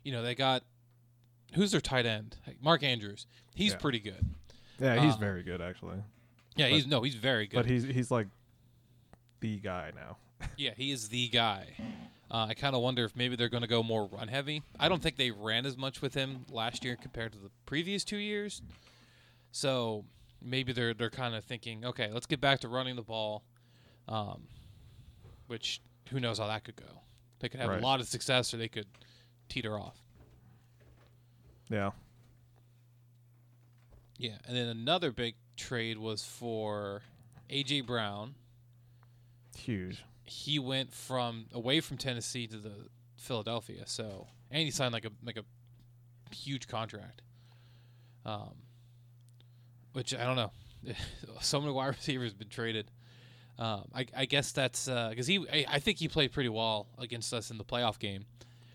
you 0.03 0.11
know, 0.11 0.21
they 0.21 0.35
got 0.35 0.63
who's 1.53 1.71
their 1.71 1.81
tight 1.81 2.05
end? 2.05 2.37
Mark 2.61 2.83
Andrews. 2.83 3.25
He's 3.55 3.71
Yeah. 3.73 3.77
pretty 3.77 3.99
good. 3.99 4.25
Yeah, 4.79 5.01
he's 5.03 5.15
Uh, 5.15 5.17
very 5.17 5.43
good 5.43 5.61
actually. 5.61 5.97
Yeah, 6.55 6.65
But- 6.67 6.71
he's 6.73 6.87
no, 6.87 7.01
he's 7.01 7.15
very 7.15 7.47
good. 7.47 7.57
But 7.57 7.65
he's 7.65 7.83
he's 7.83 8.11
like 8.11 8.27
the 9.39 9.57
guy 9.59 9.91
now. 9.95 10.17
Yeah, 10.57 10.71
he 10.77 10.91
is 10.91 11.09
the 11.09 11.27
guy. 11.29 11.75
Uh, 12.29 12.47
I 12.49 12.53
kind 12.53 12.75
of 12.75 12.81
wonder 12.81 13.05
if 13.05 13.15
maybe 13.15 13.35
they're 13.35 13.47
going 13.49 13.61
to 13.61 13.67
go 13.67 13.81
more 13.81 14.05
run 14.07 14.27
heavy. 14.27 14.61
I 14.79 14.89
don't 14.89 15.01
think 15.01 15.15
they 15.15 15.31
ran 15.31 15.65
as 15.65 15.77
much 15.77 16.01
with 16.01 16.13
him 16.13 16.45
last 16.51 16.83
year 16.83 16.95
compared 16.95 17.31
to 17.33 17.39
the 17.39 17.49
previous 17.65 18.03
two 18.03 18.17
years. 18.17 18.61
So 19.51 20.05
maybe 20.41 20.71
they're 20.73 20.93
they're 20.93 21.09
kind 21.09 21.35
of 21.35 21.43
thinking, 21.43 21.85
okay, 21.85 22.09
let's 22.11 22.25
get 22.25 22.39
back 22.41 22.59
to 22.61 22.67
running 22.67 22.95
the 22.95 23.01
ball. 23.01 23.43
Um, 24.07 24.43
which 25.47 25.81
who 26.09 26.19
knows 26.19 26.37
how 26.39 26.47
that 26.47 26.63
could 26.63 26.75
go? 26.75 27.01
They 27.39 27.49
could 27.49 27.59
have 27.59 27.69
Right. 27.69 27.79
a 27.81 27.85
lot 27.85 27.99
of 27.99 28.07
success, 28.07 28.53
or 28.53 28.57
they 28.57 28.67
could 28.69 28.87
teeter 29.49 29.77
off. 29.77 29.97
Yeah. 31.69 31.91
Yeah, 34.17 34.37
and 34.47 34.55
then 34.55 34.67
another 34.67 35.11
big 35.11 35.35
trade 35.57 35.97
was 35.97 36.23
for 36.25 37.03
AJ 37.49 37.85
Brown. 37.85 38.35
Huge. 39.57 40.03
he 40.23 40.59
went 40.59 40.93
from 40.93 41.45
away 41.53 41.79
from 41.79 41.97
Tennessee 41.97 42.47
to 42.47 42.57
the 42.57 42.89
Philadelphia. 43.15 43.83
So 43.85 44.27
and 44.51 44.63
he 44.63 44.71
signed 44.71 44.93
like 44.93 45.05
a 45.05 45.11
like 45.23 45.37
a 45.37 45.43
huge 46.35 46.67
contract. 46.67 47.21
Um, 48.25 48.55
which 49.97 50.13
I 50.13 50.25
don't 50.25 50.35
know. 50.35 50.51
so 51.41 51.59
many 51.59 51.73
wide 51.73 51.87
receivers 51.87 52.31
been 52.31 52.49
traded. 52.49 52.91
Um, 53.57 53.85
I, 53.95 54.05
I 54.15 54.25
guess 54.25 54.51
that's 54.51 54.85
because 54.85 55.25
he 55.25 55.39
I, 55.51 55.65
I 55.67 55.79
think 55.79 55.97
he 55.97 56.07
played 56.07 56.31
pretty 56.31 56.49
well 56.49 56.85
against 56.99 57.33
us 57.33 57.49
in 57.49 57.57
the 57.57 57.63
playoff 57.63 57.97
game. 57.97 58.27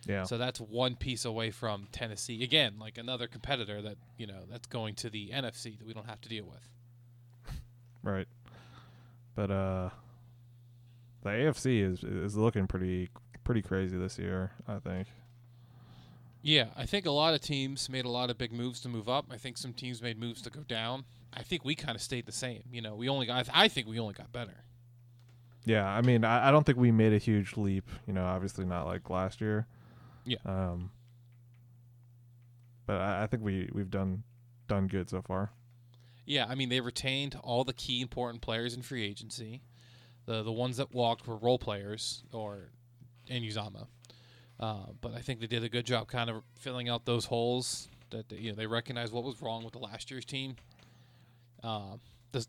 Yeah. 0.05 0.25
So 0.25 0.37
that's 0.37 0.61
one 0.61 0.97
piece 0.97 1.25
away 1.25 1.53
from 1.53 1.87
Tennessee 1.93 2.43
again, 2.43 2.75
like 2.81 2.99
another 2.99 3.29
competitor 3.29 3.81
that 3.83 3.99
you 4.19 4.27
know 4.27 4.41
that's 4.51 4.67
going 4.67 4.97
to 4.97 5.11
the 5.11 5.29
NFC 5.29 5.79
that 5.79 5.87
we 5.87 5.95
don't 5.95 6.09
have 6.09 6.21
to 6.23 6.29
deal 6.29 6.45
with. 6.45 6.69
Right. 8.03 8.27
But 9.37 9.53
uh 9.53 9.91
the 11.23 11.31
AFC 11.31 11.89
is 11.89 12.03
is 12.03 12.37
looking 12.37 12.67
pretty 12.67 13.11
pretty 13.45 13.63
crazy 13.63 13.97
this 13.97 14.19
year, 14.19 14.51
I 14.67 14.81
think. 14.81 15.07
Yeah, 16.43 16.69
I 16.77 16.87
think 16.87 17.07
a 17.07 17.11
lot 17.11 17.35
of 17.35 17.41
teams 17.41 17.89
made 17.89 18.05
a 18.05 18.11
lot 18.11 18.29
of 18.29 18.37
big 18.37 18.53
moves 18.53 18.81
to 18.81 18.89
move 18.89 19.09
up. 19.09 19.27
I 19.31 19.37
think 19.37 19.57
some 19.57 19.73
teams 19.73 20.03
made 20.03 20.19
moves 20.19 20.43
to 20.43 20.51
go 20.51 20.61
down. 20.61 21.05
I 21.33 21.43
think 21.43 21.65
we 21.65 21.75
kind 21.75 21.95
of 21.95 22.03
stayed 22.03 22.27
the 22.27 22.33
same. 22.33 22.65
You 22.73 22.83
know, 22.83 22.97
we 22.97 23.09
only 23.09 23.27
got. 23.27 23.49
I 23.55 23.69
think 23.69 23.87
we 23.87 23.99
only 24.01 24.15
got 24.15 24.33
better. 24.33 24.65
Yeah, 25.65 25.87
I 25.87 26.03
mean, 26.03 26.25
I, 26.25 26.49
I 26.49 26.51
don't 26.51 26.65
think 26.67 26.79
we 26.79 26.91
made 26.91 27.13
a 27.13 27.19
huge 27.19 27.57
leap, 27.57 27.89
you 28.07 28.13
know, 28.13 28.25
obviously 28.25 28.65
not 28.65 28.87
like 28.87 29.09
last 29.09 29.41
year. 29.41 29.67
Yeah. 30.25 30.39
Um 30.45 30.91
but 32.87 33.01
I, 33.01 33.25
I 33.25 33.27
think 33.27 33.43
we 33.43 33.69
we've 33.73 33.91
done 33.91 34.23
done 34.69 34.87
good 34.87 35.09
so 35.09 35.23
far. 35.23 35.51
Yeah, 36.27 36.47
I 36.49 36.55
mean 36.55 36.69
they 36.69 36.81
retained 36.81 37.39
all 37.43 37.65
the 37.65 37.73
key 37.73 38.01
important 38.01 38.43
players 38.43 38.75
in 38.75 38.83
free 38.83 39.05
agency. 39.05 39.63
The 40.27 40.43
the 40.43 40.53
ones 40.53 40.77
that 40.77 40.93
walked 40.93 41.27
were 41.27 41.37
role 41.37 41.59
players 41.59 42.23
or 42.33 42.71
and 43.29 43.45
Uzomah. 43.45 43.87
Uh, 44.63 44.87
but 45.01 45.13
I 45.13 45.19
think 45.19 45.41
they 45.41 45.49
did 45.49 45.65
a 45.65 45.69
good 45.69 45.85
job 45.85 46.07
kind 46.07 46.31
of 46.31 46.45
filling 46.55 46.89
out 46.89 47.05
those 47.05 47.25
holes 47.25 47.89
that 48.11 48.29
they, 48.29 48.37
you 48.37 48.51
know 48.51 48.55
they 48.55 48.69
recognized 48.69 49.13
what 49.13 49.25
was 49.25 49.43
wrong 49.43 49.65
with 49.65 49.73
the 49.73 49.81
last 49.81 50.09
year's 50.11 50.25
team. 50.25 50.55
Uh, 51.65 51.97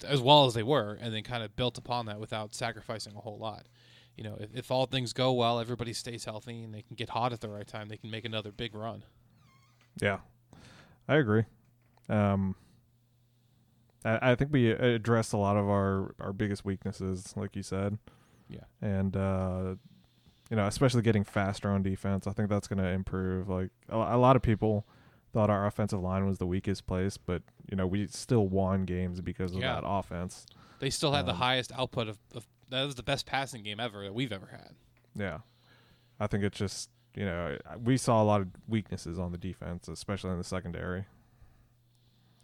as 0.08 0.22
well 0.22 0.46
as 0.46 0.54
they 0.54 0.64
were, 0.64 0.98
and 1.02 1.14
then 1.14 1.24
kind 1.24 1.44
of 1.44 1.56
built 1.56 1.78
upon 1.78 2.06
that 2.06 2.20
without 2.20 2.56
sacrificing 2.56 3.14
a 3.18 3.20
whole 3.20 3.38
lot. 3.38 3.66
You 4.16 4.24
know, 4.24 4.38
if, 4.40 4.50
if 4.54 4.72
all 4.72 4.86
things 4.86 5.12
go 5.12 5.34
well, 5.34 5.60
everybody 5.60 5.92
stays 5.92 6.24
healthy, 6.24 6.64
and 6.64 6.74
they 6.74 6.84
can 6.84 6.96
get 6.96 7.10
hot 7.10 7.34
at 7.34 7.42
the 7.42 7.50
right 7.50 7.68
time, 7.68 7.90
they 7.90 7.98
can 7.98 8.10
make 8.10 8.26
another 8.26 8.52
big 8.52 8.76
run. 8.76 9.04
Yeah, 10.00 10.20
I 11.08 11.16
agree. 11.16 11.44
Um, 12.10 12.56
I, 14.06 14.32
I 14.32 14.36
think 14.36 14.54
we 14.54 14.70
addressed 14.72 15.34
a 15.34 15.38
lot 15.38 15.58
of 15.58 15.68
our, 15.68 16.16
our 16.20 16.32
biggest 16.32 16.64
weaknesses, 16.64 17.34
like 17.36 17.56
you 17.56 17.64
said. 17.64 17.98
Yeah. 18.50 18.60
and 18.82 19.18
uh, 19.18 19.76
you 20.54 20.58
know, 20.58 20.68
especially 20.68 21.02
getting 21.02 21.24
faster 21.24 21.68
on 21.72 21.82
defense, 21.82 22.28
I 22.28 22.32
think 22.32 22.48
that's 22.48 22.68
going 22.68 22.78
to 22.78 22.88
improve. 22.88 23.50
Like 23.50 23.72
a, 23.90 23.96
a 23.98 24.18
lot 24.20 24.36
of 24.36 24.44
people 24.44 24.86
thought 25.34 25.50
our 25.50 25.66
offensive 25.66 26.00
line 26.00 26.28
was 26.28 26.38
the 26.38 26.46
weakest 26.46 26.86
place, 26.86 27.18
but 27.18 27.42
you 27.72 27.76
know, 27.76 27.88
we 27.88 28.06
still 28.06 28.48
won 28.48 28.86
games 28.86 29.20
because 29.20 29.56
of 29.56 29.62
Yeah. 29.62 29.74
that 29.74 29.84
offense. 29.84 30.46
They 30.78 30.92
still 30.92 31.12
had 31.12 31.26
the 31.26 31.32
Um, 31.32 31.38
highest 31.38 31.72
output 31.72 32.08
of, 32.08 32.20
of 32.36 32.46
that 32.70 32.84
was 32.84 32.94
the 32.94 33.02
best 33.02 33.26
passing 33.26 33.64
game 33.64 33.80
ever 33.80 34.04
that 34.04 34.14
we've 34.14 34.32
ever 34.32 34.46
had. 34.52 34.74
Yeah, 35.16 35.40
I 36.20 36.28
think 36.28 36.44
it's 36.44 36.60
just 36.60 36.92
you 37.16 37.26
know 37.26 37.58
we 37.84 37.98
saw 37.98 38.22
a 38.22 38.26
lot 38.26 38.42
of 38.42 38.50
weaknesses 38.68 39.18
on 39.18 39.32
the 39.32 39.40
defense, 39.40 39.88
especially 39.88 40.30
in 40.34 40.38
the 40.38 40.44
secondary. 40.44 41.06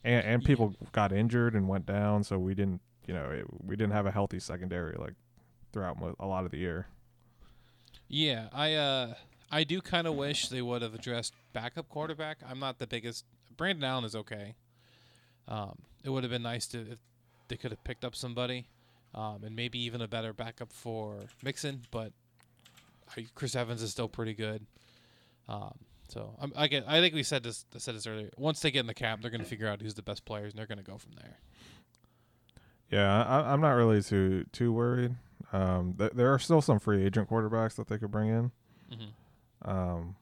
And 0.03 0.25
and 0.25 0.41
Yeah. 0.41 0.47
people 0.47 0.73
got 0.93 1.11
injured 1.11 1.53
and 1.53 1.67
went 1.67 1.85
down, 1.85 2.23
so 2.23 2.39
we 2.39 2.55
didn't 2.55 2.81
you 3.05 3.13
know 3.13 3.29
it, 3.29 3.45
we 3.63 3.75
didn't 3.75 3.93
have 3.93 4.07
a 4.07 4.11
healthy 4.11 4.39
secondary 4.39 4.95
like 4.97 5.13
throughout 5.73 5.99
mo- 5.99 6.15
a 6.19 6.25
lot 6.25 6.45
of 6.45 6.49
the 6.49 6.57
year. 6.57 6.87
Yeah, 8.09 8.47
I 8.51 8.73
uh 8.73 9.13
I 9.51 9.63
do 9.63 9.81
kind 9.81 10.07
of 10.07 10.15
wish 10.15 10.49
they 10.49 10.61
would 10.61 10.81
have 10.81 10.93
addressed 10.93 11.33
backup 11.53 11.87
quarterback. 11.89 12.39
I'm 12.47 12.59
not 12.59 12.79
the 12.79 12.87
biggest. 12.87 13.23
Brandon 13.55 13.83
Allen 13.83 14.03
is 14.03 14.15
okay. 14.15 14.55
Um, 15.47 15.77
it 16.03 16.09
would 16.09 16.23
have 16.23 16.31
been 16.31 16.43
nice 16.43 16.67
to 16.67 16.79
if 16.79 16.97
they 17.47 17.55
could 17.55 17.71
have 17.71 17.83
picked 17.83 18.03
up 18.05 18.15
somebody, 18.15 18.67
um, 19.13 19.43
and 19.43 19.55
maybe 19.55 19.79
even 19.79 20.01
a 20.01 20.07
better 20.07 20.33
backup 20.33 20.71
for 20.71 21.17
Mixon. 21.43 21.81
But 21.91 22.11
Chris 23.35 23.55
Evans 23.55 23.81
is 23.81 23.91
still 23.91 24.09
pretty 24.09 24.33
good. 24.33 24.65
Um, 25.47 25.73
so 26.07 26.35
I'm, 26.39 26.51
I 26.55 26.67
get. 26.67 26.85
I 26.87 26.99
think 26.99 27.13
we 27.13 27.23
said 27.23 27.43
this. 27.43 27.65
I 27.75 27.79
said 27.79 27.95
this 27.95 28.07
earlier. 28.07 28.29
Once 28.37 28.59
they 28.59 28.71
get 28.71 28.81
in 28.81 28.87
the 28.87 28.93
camp, 28.93 29.21
they're 29.21 29.31
going 29.31 29.41
to 29.41 29.47
figure 29.47 29.67
out 29.67 29.81
who's 29.81 29.95
the 29.95 30.01
best 30.01 30.25
players, 30.25 30.53
and 30.53 30.59
they're 30.59 30.67
going 30.67 30.77
to 30.77 30.83
go 30.83 30.97
from 30.97 31.13
there. 31.13 31.37
Yeah, 32.91 33.23
I, 33.23 33.51
I'm 33.53 33.61
not 33.61 33.71
really 33.71 34.01
too 34.01 34.45
too 34.51 34.71
worried. 34.71 35.15
Um, 35.51 35.95
th- 35.97 36.11
there 36.13 36.33
are 36.33 36.39
still 36.39 36.61
some 36.61 36.79
free 36.79 37.03
agent 37.05 37.29
quarterbacks 37.29 37.75
that 37.75 37.87
they 37.87 37.97
could 37.97 38.11
bring 38.11 38.29
in. 38.29 38.51
hmm 38.91 39.69
Um, 39.69 40.15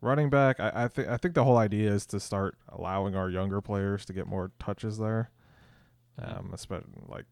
running 0.00 0.28
back, 0.30 0.60
I, 0.60 0.84
I 0.84 0.88
think 0.88 1.08
I 1.08 1.16
think 1.16 1.34
the 1.34 1.44
whole 1.44 1.56
idea 1.56 1.90
is 1.90 2.06
to 2.06 2.20
start 2.20 2.56
allowing 2.68 3.14
our 3.16 3.30
younger 3.30 3.60
players 3.60 4.04
to 4.06 4.12
get 4.12 4.26
more 4.26 4.50
touches 4.58 4.98
there. 4.98 5.30
Mhm. 6.20 6.38
Um, 6.38 6.50
especially 6.52 6.88
like 7.08 7.24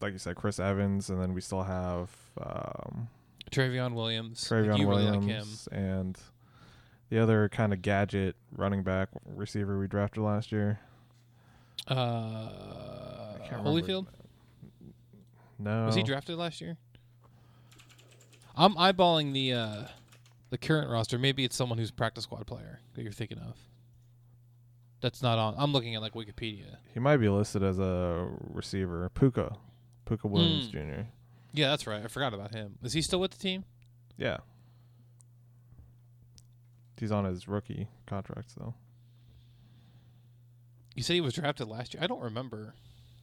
like 0.00 0.12
you 0.12 0.18
said, 0.18 0.36
Chris 0.36 0.60
Evans, 0.60 1.10
and 1.10 1.20
then 1.20 1.32
we 1.34 1.40
still 1.40 1.62
have 1.64 2.10
um, 2.40 3.08
Trayveon 3.50 3.94
Williams. 3.94 4.44
Trayveon 4.44 4.78
you 4.78 4.86
Williams 4.88 5.26
really 5.26 5.36
like 5.36 5.44
him. 5.82 5.84
and 6.04 6.18
the 7.08 7.18
other 7.18 7.48
kind 7.48 7.72
of 7.72 7.80
gadget 7.82 8.36
running 8.52 8.82
back 8.82 9.08
receiver 9.24 9.78
we 9.78 9.86
drafted 9.88 10.22
last 10.22 10.52
year. 10.52 10.78
Uh, 11.86 12.50
Holyfield. 13.50 14.06
No, 15.58 15.86
Was 15.86 15.94
he 15.96 16.02
drafted 16.02 16.36
last 16.36 16.60
year? 16.60 16.76
I'm 18.56 18.74
eyeballing 18.74 19.32
the 19.32 19.52
uh, 19.52 19.82
the 20.50 20.58
current 20.58 20.90
roster. 20.90 21.18
Maybe 21.18 21.44
it's 21.44 21.56
someone 21.56 21.78
who's 21.78 21.90
a 21.90 21.94
practice 21.94 22.24
squad 22.24 22.46
player 22.46 22.80
that 22.94 23.02
you're 23.02 23.12
thinking 23.12 23.38
of. 23.38 23.56
That's 25.00 25.22
not 25.22 25.38
on. 25.38 25.54
I'm 25.56 25.72
looking 25.72 25.94
at 25.94 26.02
like 26.02 26.14
Wikipedia. 26.14 26.76
He 26.92 26.98
might 27.00 27.18
be 27.18 27.28
listed 27.28 27.62
as 27.62 27.78
a 27.78 28.28
receiver. 28.52 29.08
Pooka, 29.14 29.56
Pooka 30.06 30.28
Williams 30.28 30.68
Mm. 30.68 30.72
Jr. 30.72 31.02
Yeah, 31.52 31.70
that's 31.70 31.86
right. 31.86 32.02
I 32.04 32.08
forgot 32.08 32.34
about 32.34 32.52
him. 32.54 32.78
Is 32.82 32.92
he 32.92 33.02
still 33.02 33.20
with 33.20 33.30
the 33.32 33.38
team? 33.38 33.64
Yeah, 34.16 34.38
he's 36.98 37.12
on 37.12 37.24
his 37.24 37.46
rookie 37.48 37.88
contract 38.06 38.54
though. 38.58 38.74
You 40.96 41.02
said 41.04 41.14
he 41.14 41.20
was 41.20 41.34
drafted 41.34 41.68
last 41.68 41.94
year. 41.94 42.02
I 42.02 42.06
don't 42.08 42.20
remember. 42.22 42.74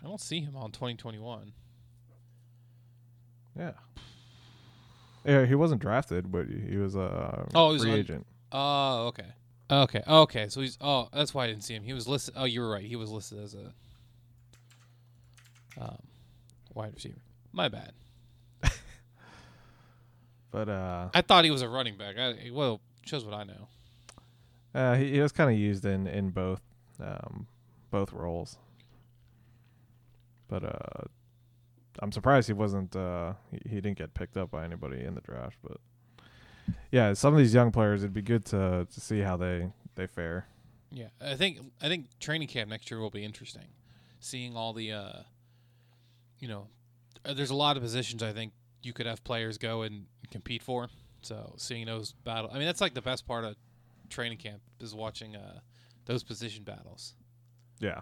I 0.02 0.08
don't 0.08 0.22
see 0.22 0.40
him 0.40 0.56
on 0.56 0.72
2021. 0.72 1.52
Yeah. 3.58 3.72
Yeah, 5.26 5.46
he 5.46 5.56
wasn't 5.56 5.82
drafted, 5.82 6.32
but 6.32 6.46
he 6.48 6.78
was 6.78 6.96
a 6.96 7.48
Oh, 7.56 7.70
he 7.70 7.74
was 7.74 7.82
free 7.84 7.92
on- 7.94 7.98
agent. 8.00 8.28
Oh, 8.52 9.08
okay. 9.08 9.26
Okay. 9.72 10.04
Okay. 10.08 10.50
So 10.50 10.62
he's. 10.62 10.78
Oh, 10.80 11.10
that's 11.12 11.34
why 11.34 11.46
I 11.46 11.48
didn't 11.48 11.64
see 11.64 11.74
him. 11.74 11.84
He 11.84 11.94
was 11.94 12.08
listed. 12.08 12.36
Oh, 12.38 12.44
you 12.46 12.62
were 12.62 12.70
right. 12.70 12.84
He 12.86 12.96
was 12.96 13.10
listed 13.10 13.40
as 13.40 13.56
a 13.56 13.74
um, 15.82 15.98
wide 16.76 16.94
receiver. 16.94 17.18
My 17.52 17.68
bad. 17.70 17.92
But 20.52 20.70
uh, 20.70 21.10
I 21.14 21.22
thought 21.22 21.44
he 21.44 21.52
was 21.52 21.62
a 21.62 21.68
running 21.70 21.98
back. 21.98 22.18
I, 22.18 22.50
well, 22.54 22.80
shows 23.06 23.26
what 23.26 23.34
I 23.34 23.44
know. 23.44 23.68
uh 24.74 24.96
he, 24.96 25.12
he 25.12 25.20
was 25.20 25.32
kind 25.34 25.52
of 25.52 25.58
used 25.58 25.84
in 25.86 26.08
in 26.08 26.30
both 26.30 26.62
um 27.02 27.48
both 27.92 28.14
roles. 28.14 28.58
But 30.48 30.64
uh, 30.64 31.08
I'm 32.00 32.12
surprised 32.12 32.48
he 32.48 32.54
wasn't. 32.54 32.96
Uh, 32.96 33.34
he, 33.52 33.70
he 33.70 33.76
didn't 33.76 33.98
get 33.98 34.14
picked 34.14 34.38
up 34.38 34.52
by 34.52 34.64
anybody 34.64 35.04
in 35.04 35.16
the 35.16 35.22
draft. 35.22 35.58
But 35.64 35.78
yeah, 36.92 37.14
some 37.14 37.34
of 37.34 37.40
these 37.40 37.54
young 37.54 37.72
players, 37.72 38.04
it'd 38.04 38.14
be 38.14 38.22
good 38.22 38.46
to 38.46 38.88
to 38.92 39.02
see 39.02 39.20
how 39.20 39.38
they 39.38 39.72
they 39.96 40.08
fare. 40.08 40.48
Yeah, 40.92 41.08
I 41.22 41.36
think 41.36 41.60
I 41.82 41.88
think 41.88 42.08
training 42.20 42.48
camp 42.48 42.70
next 42.70 42.90
year 42.90 43.00
will 43.00 43.10
be 43.10 43.24
interesting. 43.24 43.68
Seeing 44.20 44.56
all 44.56 44.74
the, 44.74 44.92
uh, 44.92 45.20
you 46.40 46.48
know, 46.48 46.68
uh, 47.26 47.34
there's 47.34 47.52
a 47.52 47.56
lot 47.56 47.78
of 47.78 47.84
positions 47.84 48.24
I 48.24 48.32
think 48.32 48.54
you 48.82 48.94
could 48.94 49.06
have 49.06 49.24
players 49.24 49.58
go 49.58 49.84
and 49.84 50.06
compete 50.32 50.64
for. 50.64 50.90
So 51.22 51.54
seeing 51.58 51.86
those 51.86 52.14
battle, 52.24 52.50
I 52.52 52.58
mean, 52.58 52.66
that's 52.66 52.82
like 52.82 52.94
the 52.94 53.02
best 53.02 53.28
part 53.28 53.44
of 53.44 53.56
training 54.10 54.38
camp 54.38 54.62
is 54.80 54.96
watching 54.96 55.36
uh, 55.36 55.60
those 56.06 56.24
position 56.24 56.64
battles. 56.64 57.14
Yeah. 57.80 58.02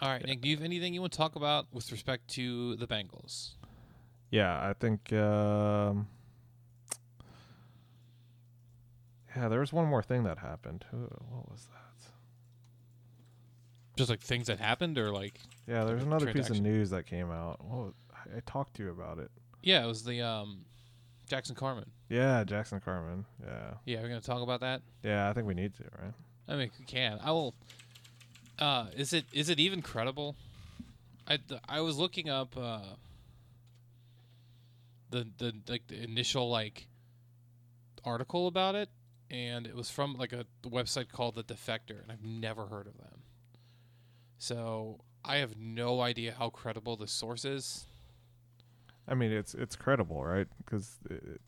All 0.00 0.08
right, 0.10 0.24
Nick, 0.26 0.40
do 0.40 0.48
you 0.48 0.56
have 0.56 0.64
anything 0.64 0.92
you 0.92 1.00
want 1.00 1.12
to 1.12 1.16
talk 1.18 1.36
about 1.36 1.66
with 1.72 1.90
respect 1.92 2.28
to 2.34 2.76
the 2.76 2.86
Bengals? 2.86 3.50
Yeah, 4.30 4.52
I 4.68 4.72
think. 4.72 5.12
Um, 5.12 6.08
yeah, 9.36 9.48
there 9.48 9.60
was 9.60 9.72
one 9.72 9.86
more 9.86 10.02
thing 10.02 10.24
that 10.24 10.38
happened. 10.38 10.84
What 10.90 11.50
was 11.50 11.66
that? 11.72 12.10
Just 13.96 14.10
like 14.10 14.20
things 14.20 14.48
that 14.48 14.58
happened, 14.58 14.98
or 14.98 15.12
like, 15.12 15.38
Yeah, 15.68 15.84
there's 15.84 16.02
another 16.02 16.32
piece 16.32 16.50
of 16.50 16.60
news 16.60 16.90
that 16.90 17.06
came 17.06 17.30
out. 17.30 17.64
What 17.64 17.78
was, 17.86 17.92
I, 18.12 18.38
I 18.38 18.40
talked 18.44 18.74
to 18.76 18.82
you 18.82 18.90
about 18.90 19.18
it. 19.18 19.30
yeah, 19.62 19.84
it 19.84 19.86
was 19.86 20.02
the 20.02 20.20
um, 20.20 20.64
Jackson 21.28 21.54
Carman. 21.54 21.88
Yeah, 22.08 22.42
Jackson 22.42 22.80
Carman. 22.80 23.24
Yeah, 23.44 23.74
Yeah, 23.86 24.02
we're 24.02 24.08
gonna 24.08 24.20
talk 24.20 24.42
about 24.42 24.60
that. 24.60 24.82
yeah. 25.04 25.30
I 25.30 25.32
think 25.32 25.46
we 25.46 25.54
need 25.54 25.74
to, 25.74 25.84
right? 26.02 26.12
I 26.48 26.56
mean, 26.56 26.70
we 26.78 26.84
can. 26.84 27.20
I 27.22 27.30
will. 27.30 27.54
Uh, 28.58 28.86
is 28.96 29.12
it 29.12 29.26
is 29.32 29.48
it 29.48 29.58
even 29.58 29.82
credible? 29.82 30.36
I 31.26 31.38
I 31.68 31.80
was 31.80 31.98
looking 31.98 32.28
up 32.28 32.56
uh, 32.56 32.80
the 35.10 35.26
the 35.38 35.52
like 35.68 35.86
the 35.88 36.02
initial 36.02 36.48
like 36.50 36.86
article 38.04 38.46
about 38.46 38.74
it, 38.74 38.90
and 39.30 39.66
it 39.66 39.74
was 39.74 39.90
from 39.90 40.14
like 40.14 40.32
a 40.32 40.44
website 40.64 41.10
called 41.10 41.34
the 41.34 41.42
Defector, 41.44 42.02
and 42.02 42.12
I've 42.12 42.24
never 42.24 42.66
heard 42.66 42.86
of 42.86 42.98
them. 42.98 43.22
So 44.38 45.00
I 45.24 45.36
have 45.36 45.56
no 45.56 46.00
idea 46.00 46.34
how 46.38 46.50
credible 46.50 46.96
the 46.96 47.08
source 47.08 47.44
is. 47.44 47.86
I 49.08 49.14
mean, 49.14 49.32
it's 49.32 49.54
it's 49.54 49.76
credible, 49.76 50.24
right? 50.24 50.46
Because 50.64 50.98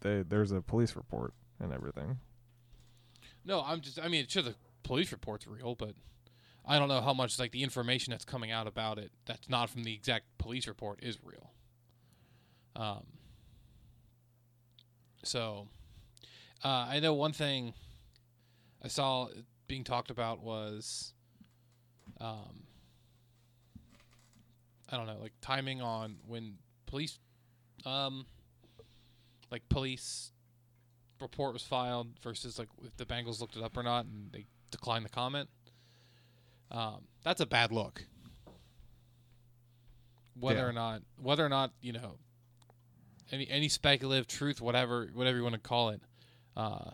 there's 0.01 0.53
a 0.53 0.61
police 0.61 0.97
report 0.97 1.35
and 1.61 1.73
everything. 1.73 2.19
No, 3.45 3.63
I'm 3.63 3.81
just. 3.81 3.99
I 3.99 4.09
mean, 4.09 4.27
sure, 4.29 4.43
the 4.43 4.55
police 4.83 5.13
report's 5.13 5.47
real, 5.47 5.75
but 5.75 5.95
I 6.67 6.79
don't 6.79 6.89
know 6.89 7.01
how 7.01 7.13
much 7.13 7.39
like 7.39 7.53
the 7.53 7.63
information 7.63 8.11
that's 8.11 8.25
coming 8.25 8.51
out 8.51 8.67
about 8.67 8.99
it 8.99 9.13
that's 9.25 9.49
not 9.49 9.71
from 9.71 9.85
the 9.85 9.95
exact 9.95 10.25
police 10.39 10.67
report 10.67 10.99
is 11.03 11.19
real. 11.23 11.53
Um. 12.75 13.05
So, 15.23 15.67
uh, 16.65 16.87
I 16.89 17.01
know 17.01 17.15
one 17.15 17.33
thing 17.33 17.75
I 18.83 18.89
saw 18.89 19.29
being 19.67 19.83
talked 19.83 20.11
about 20.11 20.41
was, 20.41 21.13
um, 22.21 22.65
I 24.91 24.97
don't 24.97 25.07
know, 25.07 25.19
like 25.21 25.33
timing 25.41 25.81
on 25.81 26.19
when 26.27 26.59
police, 26.87 27.19
um, 27.85 28.27
like 29.51 29.69
police 29.69 30.31
report 31.21 31.53
was 31.53 31.63
filed 31.63 32.09
versus 32.23 32.59
like 32.59 32.69
if 32.85 32.97
the 32.97 33.05
Bengals 33.05 33.41
looked 33.41 33.57
it 33.57 33.63
up 33.63 33.77
or 33.77 33.83
not 33.83 34.05
and 34.05 34.31
they 34.33 34.47
declined 34.71 35.05
the 35.05 35.11
comment. 35.11 35.49
Um, 36.71 37.03
that's 37.23 37.41
a 37.41 37.47
bad 37.47 37.73
look. 37.73 38.05
Whether 40.39 40.61
Yeah. 40.61 40.67
or 40.67 40.73
not, 40.73 41.03
whether 41.17 41.45
or 41.45 41.49
not 41.49 41.73
you 41.81 41.93
know, 41.93 42.19
any 43.33 43.49
any 43.49 43.69
speculative 43.69 44.27
truth, 44.27 44.61
whatever 44.61 45.07
whatever 45.15 45.37
you 45.39 45.43
want 45.43 45.55
to 45.55 45.61
call 45.61 45.89
it, 45.91 46.03
uh, 46.57 46.91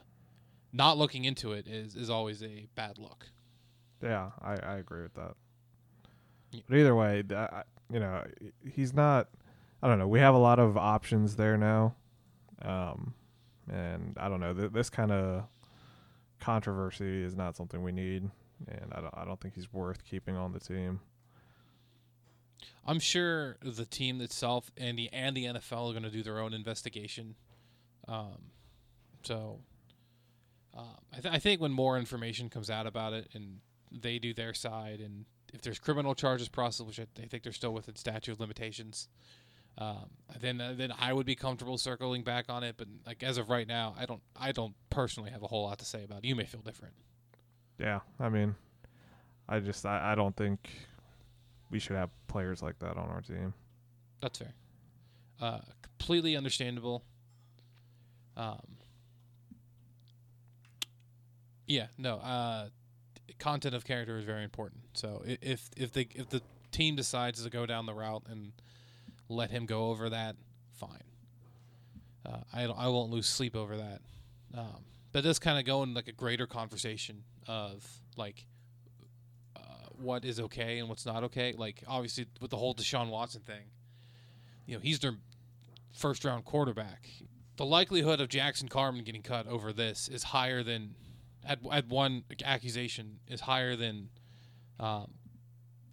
not 0.73 0.97
looking 0.97 1.25
into 1.25 1.53
it 1.53 1.67
is 1.67 1.97
is 1.97 2.09
always 2.09 2.43
a 2.43 2.69
bad 2.75 2.99
look. 2.99 3.29
Yeah, 4.03 4.31
I, 4.41 4.53
I 4.57 4.77
agree 4.79 5.03
with 5.03 5.15
that. 5.15 5.35
Yeah. 6.53 6.61
But 6.69 6.79
either 6.79 6.95
way, 6.95 7.23
th- 7.23 7.33
I- 7.33 7.65
you 7.93 7.99
know, 8.01 8.25
he's 8.69 8.93
not. 8.95 9.29
I 9.83 9.89
don't 9.89 9.99
know. 9.99 10.09
We 10.09 10.21
have 10.21 10.35
a 10.35 10.39
lot 10.39 10.59
of 10.61 10.77
options 10.77 11.35
there 11.37 11.57
now, 11.59 11.97
um, 12.63 13.15
and 13.69 14.17
I 14.19 14.29
don't 14.29 14.39
know. 14.41 14.55
Th- 14.55 14.71
this 14.73 14.89
kind 14.89 15.11
of 15.11 15.45
controversy 16.39 17.23
is 17.23 17.35
not 17.37 17.57
something 17.57 17.83
we 17.83 17.91
need, 17.93 18.31
and 18.69 18.93
I 18.93 19.01
don't. 19.01 19.15
I 19.17 19.25
don't 19.25 19.41
think 19.41 19.55
he's 19.55 19.73
worth 19.73 20.05
keeping 20.05 20.37
on 20.37 20.53
the 20.53 20.61
team. 20.61 21.01
I'm 22.87 22.99
sure 22.99 23.57
the 23.63 23.85
team 23.85 24.21
itself 24.21 24.71
and 24.77 24.99
the 24.99 25.13
and 25.13 25.37
the 25.37 25.45
NFL 25.47 25.91
are 25.91 25.93
going 25.93 26.03
to 26.03 26.11
do 26.11 26.23
their 26.23 26.41
own 26.41 26.53
investigation. 26.55 27.37
Um, 28.09 28.51
so 29.23 29.61
um, 30.77 30.87
I, 31.13 31.21
th- 31.21 31.35
I 31.35 31.39
think 31.39 31.61
when 31.61 31.73
more 31.73 31.99
information 31.99 32.49
comes 32.49 32.71
out 32.71 32.87
about 32.87 33.13
it 33.13 33.29
and 33.35 33.59
they 33.91 34.19
do 34.19 34.35
their 34.35 34.55
side, 34.55 35.01
and 35.01 35.27
if 35.53 35.63
there's 35.63 35.79
criminal 35.79 36.15
charges 36.15 36.49
processed, 36.49 36.87
which 36.87 36.99
I, 36.99 37.07
I 37.23 37.27
think 37.27 37.43
they're 37.43 37.53
still 37.53 37.73
within 37.73 37.95
statute 37.97 38.33
of 38.33 38.41
limitations, 38.41 39.09
um, 39.79 40.11
then 40.41 40.59
then 40.77 40.93
I 40.99 41.13
would 41.13 41.27
be 41.27 41.35
comfortable 41.35 41.79
circling 41.79 42.23
back 42.23 42.47
on 42.49 42.63
it. 42.63 42.77
But 42.77 42.89
like 43.07 43.23
as 43.23 43.39
of 43.39 43.49
right 43.49 43.67
now, 43.67 43.95
I 43.99 44.07
don't 44.07 44.23
I 44.39 44.53
don't 44.53 44.75
personally 44.91 45.31
have 45.31 45.43
a 45.43 45.47
whole 45.47 45.65
lot 45.65 45.79
to 45.79 45.85
say 45.85 46.05
about 46.05 46.19
it. 46.19 46.25
You 46.25 46.37
may 46.37 46.45
feel 46.45 46.61
different. 46.61 46.95
Yeah, 47.83 47.99
I 48.21 48.29
mean, 48.29 48.55
I 49.49 49.59
just 49.59 49.85
I, 49.85 50.13
I 50.13 50.15
don't 50.15 50.37
think 50.37 50.71
we 51.69 51.81
should 51.81 51.97
have 51.97 52.11
players 52.29 52.63
like 52.63 52.79
that 52.79 52.97
on 52.97 53.09
our 53.09 53.21
team. 53.21 53.55
That's 54.21 54.39
fair. 54.39 54.55
Uh, 55.41 55.59
completely 55.83 56.37
understandable. 56.37 57.03
Um, 58.37 58.61
yeah, 61.67 61.87
no. 61.99 62.19
Uh, 62.19 62.69
content 63.41 63.75
of 63.75 63.85
character 63.85 64.17
is 64.17 64.25
very 64.25 64.45
important. 64.45 64.83
So 64.93 65.25
if 65.27 65.69
if 65.77 65.93
the 65.93 66.07
if 66.15 66.29
the 66.29 66.41
team 66.71 66.95
decides 66.95 67.43
to 67.43 67.51
go 67.51 67.67
down 67.67 67.87
the 67.87 67.95
route 67.95 68.23
and 68.31 68.53
let 69.29 69.51
him 69.51 69.67
go 69.67 69.87
over 69.87 70.09
that, 70.09 70.37
fine. 70.71 71.03
Uh, 72.25 72.43
I 72.53 72.63
I 72.63 72.87
won't 72.87 73.11
lose 73.11 73.27
sleep 73.27 73.57
over 73.57 73.77
that. 73.77 74.03
Um, 74.55 74.85
but 75.11 75.25
does 75.25 75.41
kind 75.41 75.59
of 75.59 75.65
go 75.65 75.83
in 75.83 75.95
like 75.95 76.07
a 76.07 76.13
greater 76.13 76.47
conversation 76.47 77.25
of 77.47 77.85
like 78.17 78.47
uh, 79.57 79.61
what 79.97 80.25
is 80.25 80.41
okay 80.41 80.79
and 80.79 80.89
what's 80.89 81.07
not 81.07 81.25
okay. 81.25 81.55
Like 81.57 81.83
obviously 81.87 82.27
with 82.41 82.51
the 82.51 82.57
whole 82.57 82.75
Deshaun 82.75 83.09
Watson 83.11 83.43
thing, 83.43 83.71
you 84.67 84.75
know 84.75 84.81
he's 84.81 85.01
their 85.01 85.17
first 85.93 86.25
round 86.25 86.45
quarterback. 86.45 87.09
The 87.57 87.65
likelihood 87.67 88.21
of 88.21 88.29
Jackson 88.29 88.69
Carman 88.69 89.05
getting 89.05 89.23
cut 89.23 89.47
over 89.47 89.73
this 89.73 90.09
is 90.09 90.23
higher 90.25 90.63
than 90.63 90.95
at 91.45 91.59
at 91.71 91.89
one 91.89 92.25
accusation 92.45 93.19
is 93.29 93.43
higher 93.43 93.77
than 93.77 94.09
um, 94.81 95.13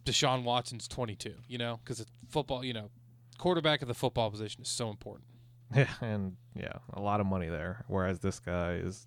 Deshaun 0.04 0.44
Watson's 0.44 0.88
twenty 0.88 1.16
two. 1.16 1.34
You 1.48 1.58
know 1.58 1.80
because 1.84 2.04
football. 2.28 2.64
You 2.64 2.72
know 2.72 2.90
quarterback 3.40 3.82
of 3.82 3.88
the 3.88 3.94
football 3.94 4.30
position 4.30 4.62
is 4.62 4.68
so 4.68 4.90
important. 4.90 5.26
Yeah, 5.72 5.86
and 6.00 6.36
yeah, 6.56 6.78
a 6.94 7.00
lot 7.00 7.20
of 7.20 7.26
money 7.26 7.48
there. 7.48 7.84
Whereas 7.86 8.18
this 8.18 8.40
guy 8.40 8.72
is 8.72 9.06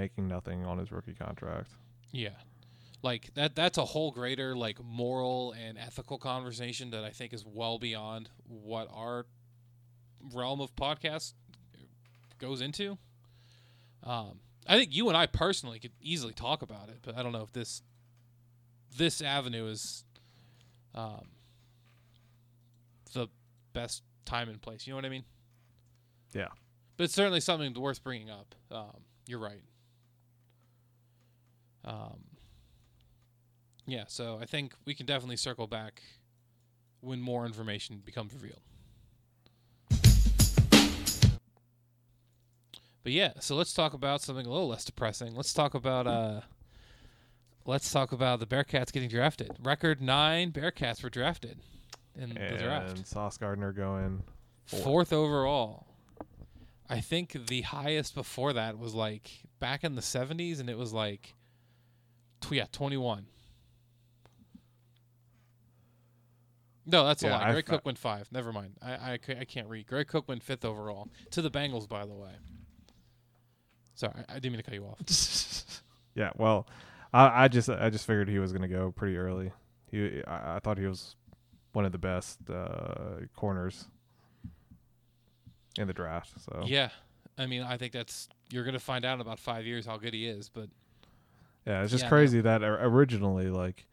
making 0.00 0.26
nothing 0.26 0.64
on 0.64 0.78
his 0.78 0.90
rookie 0.90 1.12
contract. 1.12 1.70
Yeah. 2.10 2.30
Like 3.02 3.34
that 3.34 3.54
that's 3.54 3.76
a 3.76 3.84
whole 3.84 4.10
greater 4.10 4.56
like 4.56 4.82
moral 4.82 5.52
and 5.52 5.76
ethical 5.78 6.18
conversation 6.18 6.90
that 6.90 7.04
I 7.04 7.10
think 7.10 7.34
is 7.34 7.44
well 7.44 7.78
beyond 7.78 8.30
what 8.46 8.88
our 8.92 9.26
realm 10.34 10.60
of 10.60 10.74
podcast 10.74 11.34
goes 12.38 12.60
into. 12.62 12.96
Um 14.02 14.40
I 14.66 14.78
think 14.78 14.94
you 14.94 15.08
and 15.08 15.16
I 15.16 15.26
personally 15.26 15.78
could 15.78 15.92
easily 16.00 16.32
talk 16.32 16.62
about 16.62 16.88
it, 16.88 16.98
but 17.02 17.16
I 17.16 17.22
don't 17.22 17.32
know 17.32 17.42
if 17.42 17.52
this 17.52 17.82
this 18.96 19.20
avenue 19.20 19.66
is 19.66 20.04
um 20.94 21.28
the 23.12 23.28
best 23.74 24.02
time 24.24 24.48
and 24.48 24.62
place. 24.62 24.86
You 24.86 24.92
know 24.92 24.96
what 24.96 25.04
I 25.04 25.10
mean? 25.10 25.24
Yeah. 26.32 26.48
But 26.96 27.04
it's 27.04 27.14
certainly 27.14 27.40
something 27.40 27.74
worth 27.74 28.02
bringing 28.04 28.30
up. 28.30 28.54
Um, 28.70 29.04
you're 29.26 29.38
right. 29.38 29.62
Um, 31.84 32.24
yeah, 33.86 34.04
so 34.06 34.38
I 34.40 34.44
think 34.44 34.74
we 34.84 34.94
can 34.94 35.06
definitely 35.06 35.36
circle 35.36 35.66
back 35.66 36.02
when 37.00 37.20
more 37.20 37.46
information 37.46 38.02
becomes 38.04 38.32
revealed. 38.34 38.60
But 43.02 43.12
yeah, 43.12 43.32
so 43.40 43.56
let's 43.56 43.72
talk 43.72 43.94
about 43.94 44.20
something 44.20 44.44
a 44.46 44.50
little 44.50 44.68
less 44.68 44.84
depressing. 44.84 45.34
Let's 45.34 45.54
talk 45.54 45.74
about 45.74 46.06
uh 46.06 46.42
let's 47.64 47.90
talk 47.90 48.12
about 48.12 48.40
the 48.40 48.46
Bearcats 48.46 48.92
getting 48.92 49.08
drafted. 49.08 49.52
Record 49.62 50.02
9 50.02 50.52
Bearcats 50.52 51.02
were 51.02 51.10
drafted 51.10 51.58
in 52.14 52.30
the 52.30 52.56
draft. 52.58 52.90
And 52.90 53.06
Sauce 53.06 53.38
Gardner 53.38 53.72
going 53.72 54.22
fourth. 54.66 54.82
Fourth 54.82 55.12
overall. 55.12 55.86
I 56.88 57.00
think 57.00 57.46
the 57.46 57.62
highest 57.62 58.14
before 58.14 58.52
that 58.52 58.78
was 58.78 58.94
like 58.94 59.30
back 59.60 59.84
in 59.84 59.94
the 59.94 60.02
70s, 60.02 60.58
and 60.58 60.68
it 60.68 60.76
was 60.76 60.92
like, 60.92 61.34
yeah, 62.50 62.66
21. 62.72 63.26
No, 66.86 67.06
that's 67.06 67.22
a 67.22 67.26
Yeah, 67.26 67.36
lie. 67.36 67.52
Greg 67.52 67.66
fa- 67.66 67.72
Cook 67.72 67.86
went 67.86 67.98
five. 67.98 68.26
Never 68.32 68.52
mind. 68.52 68.74
I, 68.82 68.92
I, 68.92 69.18
I 69.38 69.44
can't 69.44 69.68
read. 69.68 69.86
Greg 69.86 70.08
Cook 70.08 70.28
went 70.28 70.42
fifth 70.42 70.64
overall 70.64 71.08
to 71.30 71.42
the 71.42 71.50
Bengals, 71.50 71.88
by 71.88 72.04
the 72.04 72.14
way. 72.14 72.32
Sorry, 73.94 74.14
I, 74.28 74.32
I 74.32 74.34
didn't 74.34 74.52
mean 74.52 74.62
to 74.62 74.70
cut 74.70 74.74
you 74.74 74.84
off. 74.84 75.00
Yeah, 76.16 76.30
well, 76.36 76.66
I, 77.14 77.44
I 77.44 77.48
just 77.48 77.68
I 77.70 77.88
just 77.88 78.04
figured 78.04 78.28
he 78.28 78.40
was 78.40 78.50
going 78.52 78.62
to 78.62 78.68
go 78.68 78.90
pretty 78.90 79.16
early. 79.16 79.52
He 79.92 80.22
I, 80.26 80.56
I 80.56 80.58
thought 80.58 80.76
he 80.76 80.84
was 80.84 81.14
one 81.72 81.84
of 81.84 81.92
the 81.92 81.98
best 81.98 82.38
uh, 82.50 83.20
corners 83.36 83.86
in 85.78 85.86
the 85.86 85.92
draft. 85.92 86.32
So 86.44 86.64
Yeah, 86.66 86.88
I 87.38 87.46
mean, 87.46 87.62
I 87.62 87.76
think 87.76 87.92
that's 87.92 88.28
you're 88.50 88.64
gonna 88.64 88.80
find 88.80 89.04
out 89.04 89.14
in 89.14 89.20
about 89.20 89.38
five 89.38 89.64
years 89.64 89.86
how 89.86 89.98
good 89.98 90.12
he 90.12 90.26
is. 90.26 90.48
But 90.48 90.68
Yeah, 91.66 91.82
it's 91.82 91.90
just 91.92 92.04
Yeah, 92.04 92.08
no. 92.08 92.16
crazy 92.16 92.40
that 92.40 92.62
originally 92.62 93.50
like 93.50 93.86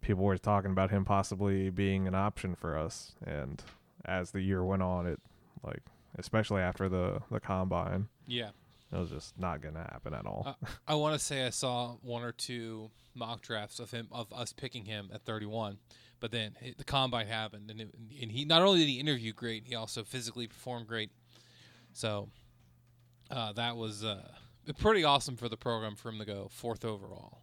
people 0.00 0.24
were 0.24 0.38
talking 0.38 0.70
about 0.70 0.90
him 0.90 1.04
possibly 1.04 1.70
being 1.70 2.06
an 2.06 2.14
option 2.14 2.54
for 2.54 2.76
us, 2.76 3.12
and 3.24 3.62
as 4.04 4.30
the 4.32 4.40
year 4.40 4.64
went 4.64 4.82
on, 4.82 5.06
it 5.06 5.20
like 5.62 5.82
especially 6.18 6.60
after 6.60 6.88
the 6.88 7.22
the 7.30 7.40
combine, 7.40 8.08
yeah, 8.26 8.50
it 8.92 8.98
was 8.98 9.10
just 9.10 9.38
not 9.38 9.60
gonna 9.60 9.80
happen 9.92 10.14
at 10.14 10.26
all. 10.26 10.44
Uh, 10.46 10.66
I 10.86 10.94
want 10.94 11.14
to 11.14 11.24
say 11.24 11.44
I 11.46 11.50
saw 11.50 11.96
one 12.02 12.22
or 12.22 12.32
two 12.32 12.90
mock 13.14 13.42
drafts 13.42 13.78
of 13.78 13.90
him 13.90 14.08
of 14.12 14.32
us 14.32 14.52
picking 14.52 14.84
him 14.84 15.10
at 15.12 15.22
31, 15.24 15.78
but 16.20 16.30
then 16.30 16.56
it, 16.60 16.78
the 16.78 16.84
combine 16.84 17.26
happened, 17.26 17.70
and 17.70 17.80
it, 17.80 17.94
and 18.20 18.32
he 18.32 18.44
not 18.44 18.62
only 18.62 18.80
did 18.80 18.88
he 18.88 18.98
interview 19.00 19.32
great, 19.32 19.64
he 19.66 19.74
also 19.74 20.04
physically 20.04 20.46
performed 20.46 20.86
great. 20.86 21.10
So 21.92 22.28
uh, 23.30 23.52
that 23.52 23.76
was 23.76 24.02
uh, 24.04 24.28
pretty 24.78 25.04
awesome 25.04 25.36
for 25.36 25.48
the 25.48 25.56
program 25.56 25.96
for 25.96 26.08
him 26.10 26.18
to 26.18 26.24
go 26.24 26.48
fourth 26.50 26.84
overall. 26.84 27.38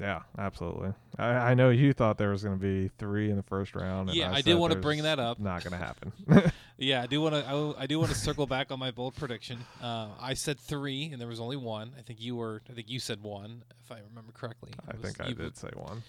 yeah, 0.00 0.22
absolutely. 0.38 0.92
I, 1.18 1.28
I 1.28 1.54
know 1.54 1.70
you 1.70 1.92
thought 1.92 2.18
there 2.18 2.30
was 2.30 2.44
gonna 2.44 2.56
be 2.56 2.88
three 2.98 3.30
in 3.30 3.36
the 3.36 3.42
first 3.42 3.74
round. 3.74 4.08
And 4.10 4.16
Yeah, 4.18 4.30
I 4.30 4.36
said 4.36 4.44
did 4.44 4.54
wanna 4.58 4.76
bring 4.76 5.02
that 5.02 5.18
up. 5.18 5.40
Not 5.40 5.64
gonna 5.64 5.76
happen. 5.76 6.12
Yeah, 6.80 7.02
I 7.02 7.06
do 7.06 7.20
want 7.20 7.34
to. 7.34 7.74
I 7.76 7.86
do 7.88 7.98
want 7.98 8.12
to 8.12 8.16
circle 8.16 8.46
back 8.46 8.70
on 8.70 8.78
my 8.78 8.92
bold 8.92 9.16
prediction. 9.16 9.58
Uh, 9.82 10.10
I 10.20 10.34
said 10.34 10.60
three, 10.60 11.06
and 11.10 11.20
there 11.20 11.26
was 11.26 11.40
only 11.40 11.56
one. 11.56 11.90
I 11.98 12.02
think 12.02 12.20
you 12.20 12.36
were. 12.36 12.62
I 12.70 12.72
think 12.72 12.88
you 12.88 13.00
said 13.00 13.20
one, 13.20 13.64
if 13.84 13.90
I 13.90 13.98
remember 14.08 14.30
correctly. 14.30 14.70
I 14.88 14.92
was- 14.94 15.02
think 15.02 15.20
I 15.20 15.26
you- 15.30 15.34
did 15.34 15.56
say 15.56 15.70
one. 15.74 16.04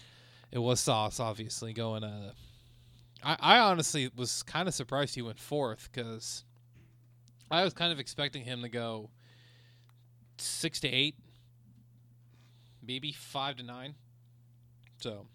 It 0.52 0.60
was 0.60 0.78
Sauce, 0.78 1.18
obviously 1.18 1.72
going. 1.72 2.04
Uh, 2.04 2.34
I 3.24 3.36
I 3.40 3.58
honestly 3.58 4.12
was 4.14 4.44
kind 4.44 4.68
of 4.68 4.74
surprised 4.74 5.16
he 5.16 5.22
went 5.22 5.40
fourth 5.40 5.88
because 5.92 6.44
I 7.50 7.64
was 7.64 7.74
kind 7.74 7.90
of 7.92 7.98
expecting 7.98 8.44
him 8.44 8.62
to 8.62 8.68
go 8.68 9.10
six 10.40 10.80
to 10.80 10.88
eight, 10.88 11.16
maybe 12.86 13.12
five 13.12 13.56
to 13.56 13.62
nine. 13.62 13.94
So 15.00 15.26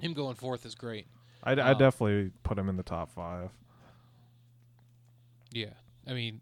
him 0.00 0.12
going 0.14 0.34
fourth 0.36 0.64
is 0.66 0.74
great. 0.74 1.06
I, 1.42 1.52
I 1.52 1.72
Um, 1.72 1.78
definitely 1.78 2.30
put 2.42 2.58
him 2.58 2.68
in 2.68 2.76
the 2.76 2.82
top 2.82 3.10
five. 3.10 3.50
Yeah, 5.52 5.70
I 6.06 6.12
mean, 6.12 6.40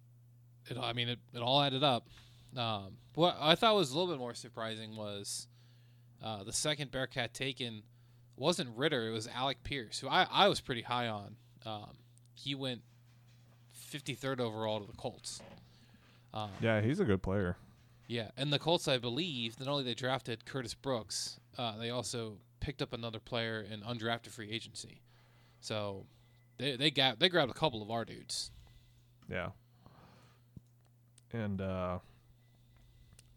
it. 0.66 0.76
I 0.78 0.92
mean, 0.92 1.08
it, 1.08 1.18
it 1.32 1.38
all 1.40 1.62
added 1.62 1.84
up. 1.84 2.08
Um, 2.56 2.96
what 3.14 3.36
I 3.38 3.54
thought 3.54 3.74
was 3.76 3.90
a 3.92 3.98
little 3.98 4.12
bit 4.12 4.18
more 4.18 4.34
surprising 4.34 4.96
was 4.96 5.46
uh, 6.22 6.42
the 6.42 6.52
second 6.52 6.90
Bearcat 6.90 7.34
taken 7.34 7.82
wasn't 8.36 8.70
Ridder; 8.76 9.08
it 9.08 9.12
was 9.12 9.28
Alec 9.28 9.62
Pierce, 9.62 10.00
who 10.00 10.08
I, 10.08 10.26
I 10.30 10.48
was 10.48 10.60
pretty 10.60 10.82
high 10.82 11.08
on. 11.08 11.36
Um, 11.64 11.98
he 12.34 12.54
went 12.54 12.82
53rd 13.92 14.40
overall 14.40 14.80
to 14.80 14.86
the 14.86 14.96
Colts. 14.96 15.40
Um, 16.34 16.50
Yeah, 16.60 16.80
he's 16.80 17.00
a 17.00 17.04
good 17.04 17.22
player. 17.22 17.56
Yeah, 18.08 18.30
and 18.36 18.52
the 18.52 18.58
Colts, 18.58 18.86
I 18.86 18.98
believe, 18.98 19.58
not 19.58 19.68
only 19.68 19.82
they 19.82 19.94
drafted 19.94 20.44
Curtis 20.44 20.74
Brooks, 20.74 21.40
uh, 21.58 21.76
they 21.76 21.90
also 21.90 22.38
picked 22.60 22.80
up 22.80 22.92
another 22.92 23.18
player 23.18 23.60
in 23.68 23.80
undrafted 23.80 24.28
free 24.30 24.50
agency. 24.50 25.00
So 25.60 26.06
they 26.58 26.76
they 26.76 26.90
got 26.90 27.18
they 27.18 27.28
grabbed 27.28 27.50
a 27.50 27.54
couple 27.54 27.82
of 27.82 27.90
our 27.90 28.04
dudes. 28.04 28.50
Yeah. 29.28 29.48
And 31.32 31.60
uh 31.60 31.98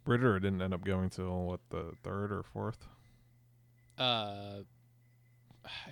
Ridder 0.05 0.39
didn't 0.39 0.61
end 0.61 0.73
up 0.73 0.83
going 0.83 1.09
till 1.09 1.43
what 1.45 1.59
the 1.69 1.93
third 2.03 2.31
or 2.31 2.43
fourth. 2.43 2.87
Uh, 3.97 4.61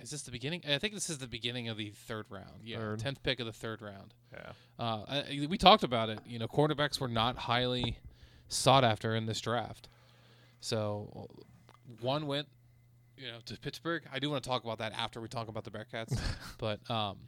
is 0.00 0.10
this 0.10 0.22
the 0.22 0.30
beginning? 0.30 0.62
I 0.68 0.78
think 0.78 0.94
this 0.94 1.08
is 1.10 1.18
the 1.18 1.28
beginning 1.28 1.68
of 1.68 1.76
the 1.76 1.90
third 1.90 2.26
round. 2.30 2.62
Yeah, 2.64 2.78
Third. 2.78 2.98
tenth 3.00 3.22
pick 3.22 3.38
of 3.38 3.46
the 3.46 3.52
third 3.52 3.80
round. 3.82 4.14
Yeah. 4.32 4.52
Uh, 4.78 5.04
I, 5.08 5.46
we 5.48 5.58
talked 5.58 5.84
about 5.84 6.08
it. 6.08 6.18
You 6.26 6.38
know, 6.38 6.48
quarterbacks 6.48 6.98
were 7.00 7.06
not 7.08 7.36
highly 7.36 7.98
sought 8.48 8.84
after 8.84 9.14
in 9.14 9.26
this 9.26 9.40
draft. 9.40 9.88
So 10.60 11.28
one 12.00 12.26
went, 12.26 12.48
you 13.16 13.28
know, 13.28 13.38
to 13.46 13.58
Pittsburgh. 13.58 14.02
I 14.12 14.18
do 14.18 14.30
want 14.30 14.42
to 14.42 14.48
talk 14.48 14.64
about 14.64 14.78
that 14.78 14.92
after 14.92 15.20
we 15.20 15.28
talk 15.28 15.48
about 15.48 15.64
the 15.64 15.70
Bearcats. 15.70 16.18
but 16.58 16.88
um, 16.90 17.18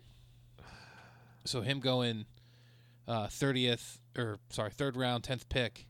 so 1.45 1.61
him 1.61 1.81
going 1.81 2.27
uh, 3.07 3.29
thirtieth 3.29 4.01
or 4.17 4.39
sorry, 4.51 4.71
third 4.71 4.97
round, 4.97 5.25
tenth 5.25 5.49
pick. 5.49 5.87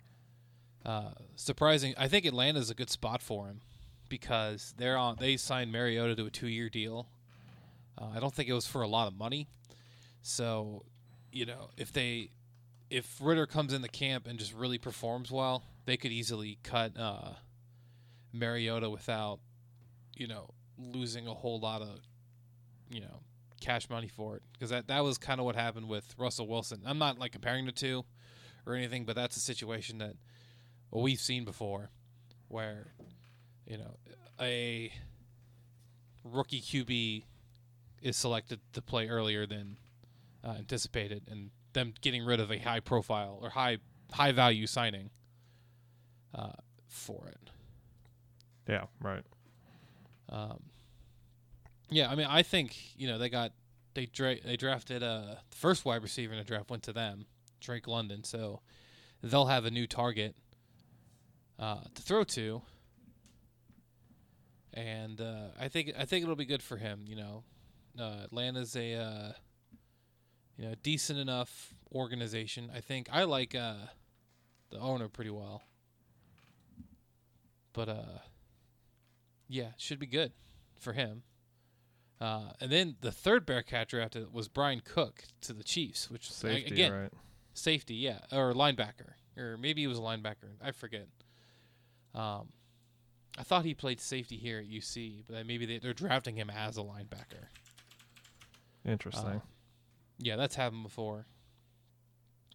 Uh, 0.84 1.10
surprising. 1.36 1.94
I 1.98 2.08
think 2.08 2.24
Atlanta's 2.24 2.70
a 2.70 2.74
good 2.74 2.90
spot 2.90 3.20
for 3.20 3.46
him 3.46 3.60
because 4.08 4.74
they're 4.78 4.96
on. 4.96 5.16
They 5.18 5.36
signed 5.36 5.70
Mariota 5.70 6.14
to 6.16 6.26
a 6.26 6.30
two-year 6.30 6.70
deal. 6.70 7.08
Uh, 7.98 8.08
I 8.14 8.20
don't 8.20 8.34
think 8.34 8.48
it 8.48 8.54
was 8.54 8.66
for 8.66 8.82
a 8.82 8.88
lot 8.88 9.06
of 9.06 9.16
money. 9.16 9.48
So, 10.22 10.84
you 11.32 11.44
know, 11.46 11.70
if 11.76 11.92
they 11.92 12.30
if 12.90 13.18
Ridder 13.20 13.46
comes 13.46 13.72
in 13.72 13.82
the 13.82 13.88
camp 13.88 14.26
and 14.26 14.38
just 14.38 14.52
really 14.52 14.78
performs 14.78 15.30
well, 15.30 15.62
they 15.86 15.96
could 15.96 16.10
easily 16.10 16.58
cut 16.62 16.98
uh, 16.98 17.34
Mariota 18.32 18.90
without, 18.90 19.38
you 20.16 20.26
know, 20.26 20.50
losing 20.76 21.26
a 21.26 21.34
whole 21.34 21.60
lot 21.60 21.82
of, 21.82 22.00
you 22.90 23.00
know, 23.00 23.20
cash 23.60 23.88
money 23.88 24.08
for 24.08 24.36
it. 24.36 24.42
Because 24.52 24.70
that 24.70 24.88
that 24.88 25.04
was 25.04 25.18
kind 25.18 25.38
of 25.38 25.46
what 25.46 25.54
happened 25.54 25.88
with 25.88 26.14
Russell 26.18 26.48
Wilson. 26.48 26.82
I'm 26.84 26.98
not 26.98 27.18
like 27.18 27.32
comparing 27.32 27.64
the 27.64 27.72
two 27.72 28.04
or 28.66 28.74
anything, 28.74 29.04
but 29.04 29.14
that's 29.14 29.36
a 29.36 29.40
situation 29.40 29.98
that 29.98 30.16
well, 30.90 31.02
we've 31.02 31.20
seen 31.20 31.44
before, 31.44 31.90
where 32.48 32.92
you 33.66 33.78
know 33.78 33.96
a 34.40 34.92
rookie 36.24 36.60
QB 36.60 37.24
is 38.02 38.16
selected 38.16 38.60
to 38.72 38.82
play 38.82 39.08
earlier 39.08 39.46
than 39.46 39.76
uh, 40.42 40.54
anticipated, 40.58 41.22
and 41.30 41.50
them 41.72 41.94
getting 42.00 42.24
rid 42.24 42.40
of 42.40 42.50
a 42.50 42.58
high 42.58 42.80
profile 42.80 43.38
or 43.42 43.50
high 43.50 43.78
high 44.12 44.32
value 44.32 44.66
signing 44.66 45.10
uh, 46.34 46.52
for 46.88 47.28
it. 47.28 47.50
Yeah, 48.68 48.84
right. 49.00 49.24
Um, 50.28 50.62
yeah, 51.90 52.10
I 52.10 52.14
mean, 52.14 52.26
I 52.28 52.42
think 52.42 52.76
you 52.96 53.08
know 53.08 53.18
they 53.18 53.28
got 53.28 53.52
they 53.94 54.06
dra- 54.06 54.40
they 54.44 54.56
drafted 54.56 55.02
uh 55.02 55.36
the 55.50 55.56
first 55.56 55.84
wide 55.84 56.02
receiver 56.02 56.32
in 56.32 56.38
the 56.38 56.44
draft 56.44 56.70
went 56.70 56.82
to 56.84 56.92
them, 56.92 57.26
Drake 57.60 57.88
London, 57.88 58.24
so 58.24 58.60
they'll 59.22 59.46
have 59.46 59.64
a 59.64 59.70
new 59.70 59.86
target 59.86 60.36
uh, 61.58 61.80
to 61.94 62.02
throw 62.02 62.24
to, 62.24 62.62
and 64.72 65.20
uh, 65.20 65.48
I 65.58 65.68
think 65.68 65.92
I 65.98 66.04
think 66.04 66.22
it'll 66.22 66.36
be 66.36 66.44
good 66.46 66.62
for 66.62 66.76
him. 66.76 67.04
You 67.06 67.16
know, 67.16 67.44
uh, 67.98 68.24
Atlanta's 68.24 68.76
a 68.76 68.94
uh, 68.94 69.32
you 70.60 70.68
know 70.68 70.74
decent 70.82 71.18
enough 71.18 71.72
organization. 71.92 72.70
I 72.74 72.80
think 72.80 73.08
I 73.10 73.24
like 73.24 73.54
uh, 73.54 73.86
the 74.70 74.78
owner 74.78 75.08
pretty 75.08 75.30
well, 75.30 75.62
but 77.72 77.88
uh, 77.88 78.18
yeah, 79.48 79.70
should 79.78 79.98
be 79.98 80.06
good 80.06 80.32
for 80.78 80.92
him. 80.92 81.22
Uh, 82.20 82.50
and 82.60 82.70
then 82.70 82.96
the 83.00 83.10
third 83.10 83.46
Bearcat 83.46 83.88
drafted 83.88 84.34
was 84.34 84.48
Bryan 84.48 84.82
Cook 84.84 85.24
to 85.40 85.54
the 85.54 85.64
Chiefs, 85.64 86.10
which 86.10 86.30
Safety, 86.30 86.74
again 86.74 86.92
right? 86.92 87.12
safety, 87.54 87.94
yeah, 87.94 88.18
or 88.30 88.52
linebacker, 88.52 89.14
or 89.38 89.56
maybe 89.56 89.80
he 89.80 89.86
was 89.86 89.98
a 89.98 90.02
linebacker. 90.02 90.52
I 90.62 90.72
forget. 90.72 91.08
Um, 92.14 92.48
I 93.38 93.44
thought 93.44 93.64
he 93.64 93.72
played 93.72 93.98
safety 93.98 94.36
here 94.36 94.58
at 94.58 94.68
UC, 94.68 95.24
but 95.26 95.46
maybe 95.46 95.64
they, 95.64 95.78
they're 95.78 95.94
drafting 95.94 96.36
him 96.36 96.50
as 96.50 96.76
a 96.76 96.82
linebacker. 96.82 97.46
Interesting. 98.84 99.26
Uh, 99.26 99.40
yeah, 100.20 100.36
that's 100.36 100.54
happened 100.54 100.82
before. 100.82 101.26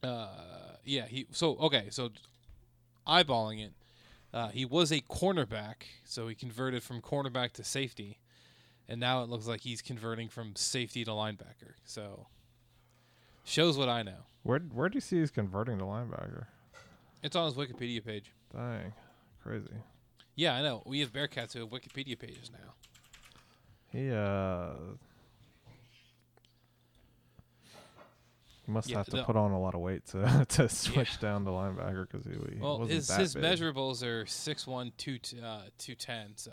Uh, 0.03 0.27
yeah, 0.83 1.05
he. 1.07 1.25
So 1.31 1.57
okay, 1.57 1.87
so 1.89 2.09
eyeballing 3.07 3.65
it, 3.65 3.73
uh, 4.33 4.49
he 4.49 4.65
was 4.65 4.91
a 4.91 5.01
cornerback, 5.01 5.83
so 6.03 6.27
he 6.27 6.35
converted 6.35 6.83
from 6.83 7.01
cornerback 7.01 7.53
to 7.53 7.63
safety, 7.63 8.19
and 8.87 8.99
now 8.99 9.23
it 9.23 9.29
looks 9.29 9.47
like 9.47 9.61
he's 9.61 9.81
converting 9.81 10.29
from 10.29 10.55
safety 10.55 11.03
to 11.05 11.11
linebacker. 11.11 11.73
So 11.85 12.27
shows 13.43 13.77
what 13.77 13.89
I 13.89 14.03
know. 14.03 14.25
where 14.43 14.59
where 14.59 14.89
do 14.89 14.97
you 14.97 15.01
see 15.01 15.19
he's 15.19 15.31
converting 15.31 15.79
to 15.79 15.85
linebacker? 15.85 16.45
It's 17.23 17.35
on 17.35 17.45
his 17.45 17.55
Wikipedia 17.55 18.05
page. 18.05 18.31
Dang, 18.53 18.93
crazy. 19.41 19.65
Yeah, 20.35 20.53
I 20.53 20.61
know. 20.61 20.83
We 20.85 20.99
have 20.99 21.11
Bearcats 21.11 21.53
who 21.53 21.61
have 21.61 21.69
Wikipedia 21.69 22.19
pages 22.19 22.51
now. 22.51 22.73
He 23.91 24.11
uh 24.11 24.73
must 28.67 28.89
Yeah, 28.89 28.97
have 28.97 29.05
to 29.07 29.17
the- 29.17 29.23
put 29.23 29.35
on 29.35 29.51
a 29.51 29.59
lot 29.59 29.75
of 29.75 29.81
weight 29.81 30.05
to 30.07 30.45
to 30.49 30.69
switch 30.69 31.19
down 31.19 31.45
to 31.45 31.51
linebacker 31.51 32.07
because 32.09 32.25
he, 32.25 32.31
he 32.33 32.59
Well, 32.61 32.79
wasn't 32.79 32.95
his 32.95 33.07
that 33.07 33.19
his 33.19 33.33
big. 33.33 33.43
measurables 33.43 34.03
are 34.05 34.25
six 34.25 34.65
one 34.67 34.91
two 34.97 35.19
uh, 35.43 35.61
two 35.77 35.95
ten. 35.95 36.33
So 36.35 36.51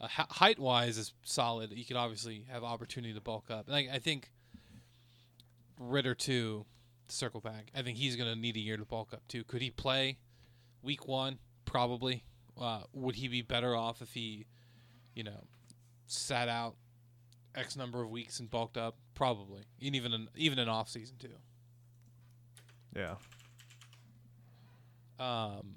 uh, 0.00 0.06
h- 0.06 0.26
height 0.30 0.58
wise 0.58 0.98
is 0.98 1.12
solid. 1.22 1.72
You 1.72 1.84
could 1.84 1.96
obviously 1.96 2.46
have 2.50 2.64
opportunity 2.64 3.14
to 3.14 3.20
bulk 3.20 3.50
up. 3.50 3.66
And 3.68 3.76
I, 3.76 3.88
I 3.94 3.98
think 3.98 4.30
Ridder 5.78 6.14
too. 6.14 6.66
Circle 7.08 7.40
back. 7.42 7.70
I 7.76 7.82
think 7.82 7.98
he's 7.98 8.16
going 8.16 8.32
to 8.32 8.38
need 8.38 8.56
a 8.56 8.60
year 8.60 8.78
to 8.78 8.86
bulk 8.86 9.12
up 9.12 9.26
too. 9.28 9.44
Could 9.44 9.60
he 9.60 9.70
play 9.70 10.16
week 10.82 11.06
one? 11.06 11.38
Probably. 11.66 12.24
Uh, 12.58 12.80
would 12.94 13.16
he 13.16 13.28
be 13.28 13.42
better 13.42 13.76
off 13.76 14.00
if 14.00 14.14
he, 14.14 14.46
you 15.14 15.22
know, 15.22 15.44
sat 16.06 16.48
out 16.48 16.76
X 17.54 17.76
number 17.76 18.02
of 18.02 18.10
weeks 18.10 18.40
and 18.40 18.50
bulked 18.50 18.76
up, 18.76 18.96
probably, 19.14 19.62
and 19.84 19.94
even 19.94 20.12
in, 20.12 20.28
even 20.36 20.58
in 20.58 20.68
off 20.68 20.88
season 20.88 21.16
too. 21.18 21.28
Yeah. 22.94 23.14
Um, 25.18 25.76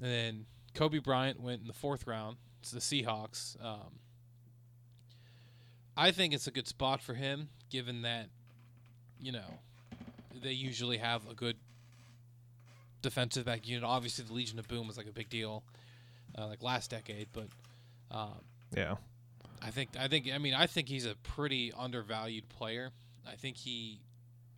and 0.00 0.12
then 0.12 0.46
Coby 0.74 1.02
Bryant 1.02 1.40
went 1.40 1.62
in 1.62 1.66
the 1.66 1.72
fourth 1.72 2.06
round 2.06 2.36
to 2.62 2.74
the 2.74 2.80
Seahawks. 2.80 3.62
Um, 3.64 3.98
I 5.96 6.10
think 6.10 6.34
it's 6.34 6.46
a 6.46 6.50
good 6.50 6.66
spot 6.66 7.00
for 7.00 7.14
him, 7.14 7.48
given 7.70 8.02
that, 8.02 8.28
you 9.20 9.32
know, 9.32 9.60
they 10.42 10.52
usually 10.52 10.98
have 10.98 11.28
a 11.30 11.34
good 11.34 11.56
defensive 13.02 13.44
back 13.44 13.66
unit. 13.68 13.84
Obviously, 13.84 14.24
the 14.24 14.32
Legion 14.32 14.58
of 14.58 14.66
Boom 14.66 14.86
was 14.86 14.96
like 14.96 15.06
a 15.06 15.12
big 15.12 15.28
deal, 15.28 15.62
uh, 16.36 16.48
like 16.48 16.62
last 16.62 16.90
decade. 16.90 17.28
But 17.32 17.48
um, 18.10 18.40
Yeah. 18.76 18.96
I 19.64 19.70
think 19.70 19.90
I 19.98 20.08
think 20.08 20.28
I 20.32 20.38
mean 20.38 20.54
I 20.54 20.66
think 20.66 20.88
he's 20.88 21.06
a 21.06 21.14
pretty 21.14 21.72
undervalued 21.72 22.48
player. 22.48 22.90
I 23.26 23.34
think 23.36 23.56
he 23.56 24.00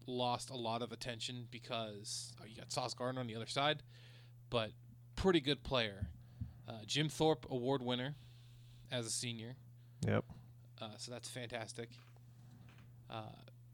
lost 0.06 0.50
a 0.50 0.56
lot 0.56 0.82
of 0.82 0.92
attention 0.92 1.46
because 1.50 2.32
oh, 2.40 2.44
you 2.46 2.56
got 2.56 2.72
Sauce 2.72 2.94
Gardner 2.94 3.20
on 3.20 3.26
the 3.26 3.36
other 3.36 3.46
side, 3.46 3.82
but 4.50 4.70
pretty 5.14 5.40
good 5.40 5.62
player. 5.62 6.08
Uh, 6.68 6.72
Jim 6.86 7.08
Thorpe 7.08 7.46
Award 7.50 7.82
winner 7.82 8.14
as 8.90 9.06
a 9.06 9.10
senior, 9.10 9.54
Yep. 10.06 10.24
uh, 10.82 10.88
so 10.98 11.12
that's 11.12 11.28
fantastic. 11.28 11.90
Uh, 13.08 13.22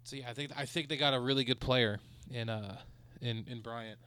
so 0.04 0.16
yeah, 0.16 0.28
I 0.28 0.34
think 0.34 0.50
I 0.56 0.66
think 0.66 0.88
they 0.88 0.96
got 0.98 1.14
a 1.14 1.20
really 1.20 1.44
good 1.44 1.60
player 1.60 1.98
in 2.30 2.48
uh 2.50 2.76
in 3.22 3.44
in 3.48 3.60
Bryant. 3.62 3.98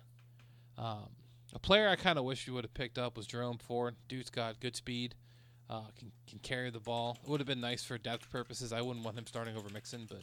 Um, 0.78 1.10
a 1.54 1.60
player 1.60 1.88
I 1.90 1.96
kind 1.96 2.20
of 2.20 2.26
wish 2.26 2.48
we 2.48 2.54
would 2.54 2.64
have 2.66 2.74
picked 2.74 2.98
up 3.00 3.18
was 3.18 3.26
Jerome 3.26 3.58
Ford. 3.58 3.96
Dude's 4.08 4.30
got 4.30 4.60
good 4.60 4.76
speed, 4.76 5.16
uh, 5.70 5.82
can 5.98 6.12
can 6.28 6.40
carry 6.40 6.70
the 6.70 6.80
ball. 6.80 7.18
It 7.24 7.30
would 7.30 7.40
have 7.40 7.48
been 7.48 7.62
nice 7.62 7.84
for 7.84 7.98
depth 7.98 8.30
purposes. 8.30 8.72
I 8.74 8.82
wouldn't 8.82 9.04
want 9.06 9.18
him 9.18 9.26
starting 9.28 9.56
over 9.58 9.70
Mixon, 9.70 10.08
but 10.10 10.22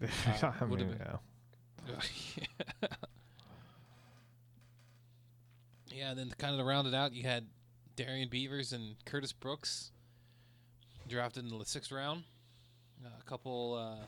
Uh, 0.42 0.52
I 0.60 0.64
would've 0.64 0.88
been- 0.88 0.98
yeah. 0.98 1.96
yeah, 5.92 6.10
and 6.10 6.18
then 6.18 6.28
to 6.30 6.36
kind 6.36 6.58
of 6.58 6.66
round 6.66 6.86
it 6.88 6.94
out, 6.94 7.12
you 7.12 7.22
had 7.24 7.46
Darrian 7.96 8.28
Beavers 8.28 8.72
and 8.72 8.96
Curtis 9.04 9.32
Brooks 9.32 9.92
drafted 11.08 11.44
in 11.50 11.56
the 11.58 11.64
sixth 11.64 11.92
round. 11.92 12.24
Uh, 13.04 13.08
a 13.20 13.24
couple, 13.24 13.74
uh, 13.74 14.04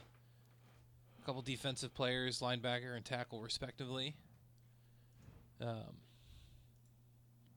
couple 1.24 1.42
defensive 1.42 1.92
players, 1.94 2.40
linebacker 2.40 2.96
and 2.96 3.04
tackle, 3.04 3.42
respectively. 3.42 4.14
Um, 5.60 5.96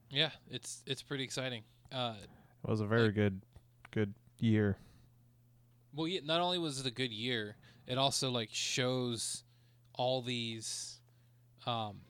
yeah, 0.10 0.32
it's 0.50 0.84
it's 0.86 1.02
pretty 1.02 1.24
exciting. 1.24 1.64
Uh, 1.92 2.16
It 2.64 2.70
was 2.70 2.82
a 2.82 2.86
very 2.88 3.06
Like- 3.08 3.16
good, 3.16 3.42
good 3.92 4.14
year. 4.40 4.78
Well, 5.94 6.08
yeah, 6.08 6.22
not 6.24 6.42
only 6.42 6.60
was 6.60 6.80
it 6.80 6.86
a 6.86 6.92
good 6.92 7.12
year, 7.12 7.56
it 7.88 7.98
also 7.98 8.30
like 8.30 8.50
shows 8.54 9.44
all 9.94 10.22
these, 10.22 11.00
um, 11.66 12.02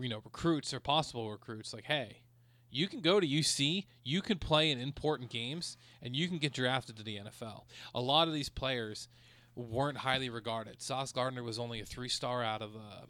you 0.00 0.08
know, 0.08 0.20
recruits 0.24 0.72
or 0.72 0.80
possible 0.80 1.30
recruits. 1.30 1.72
Like, 1.74 1.84
hey, 1.84 2.22
you 2.70 2.88
can 2.88 3.00
go 3.00 3.20
to 3.20 3.26
UC, 3.26 3.86
you 4.02 4.22
can 4.22 4.38
play 4.38 4.70
in 4.70 4.80
important 4.80 5.28
games, 5.30 5.76
and 6.00 6.16
you 6.16 6.28
can 6.28 6.38
get 6.38 6.52
drafted 6.54 6.96
to 6.96 7.02
the 7.02 7.16
NFL. 7.18 7.66
A 7.94 8.00
lot 8.00 8.28
of 8.28 8.34
these 8.34 8.48
players 8.48 9.08
weren't 9.54 9.98
highly 9.98 10.30
regarded. 10.30 10.80
Sauce 10.80 11.12
Gardner 11.12 11.42
was 11.42 11.58
only 11.58 11.80
a 11.80 11.84
three-star 11.86 12.42
out 12.42 12.62
of 12.62 12.74
uh, 12.74 13.04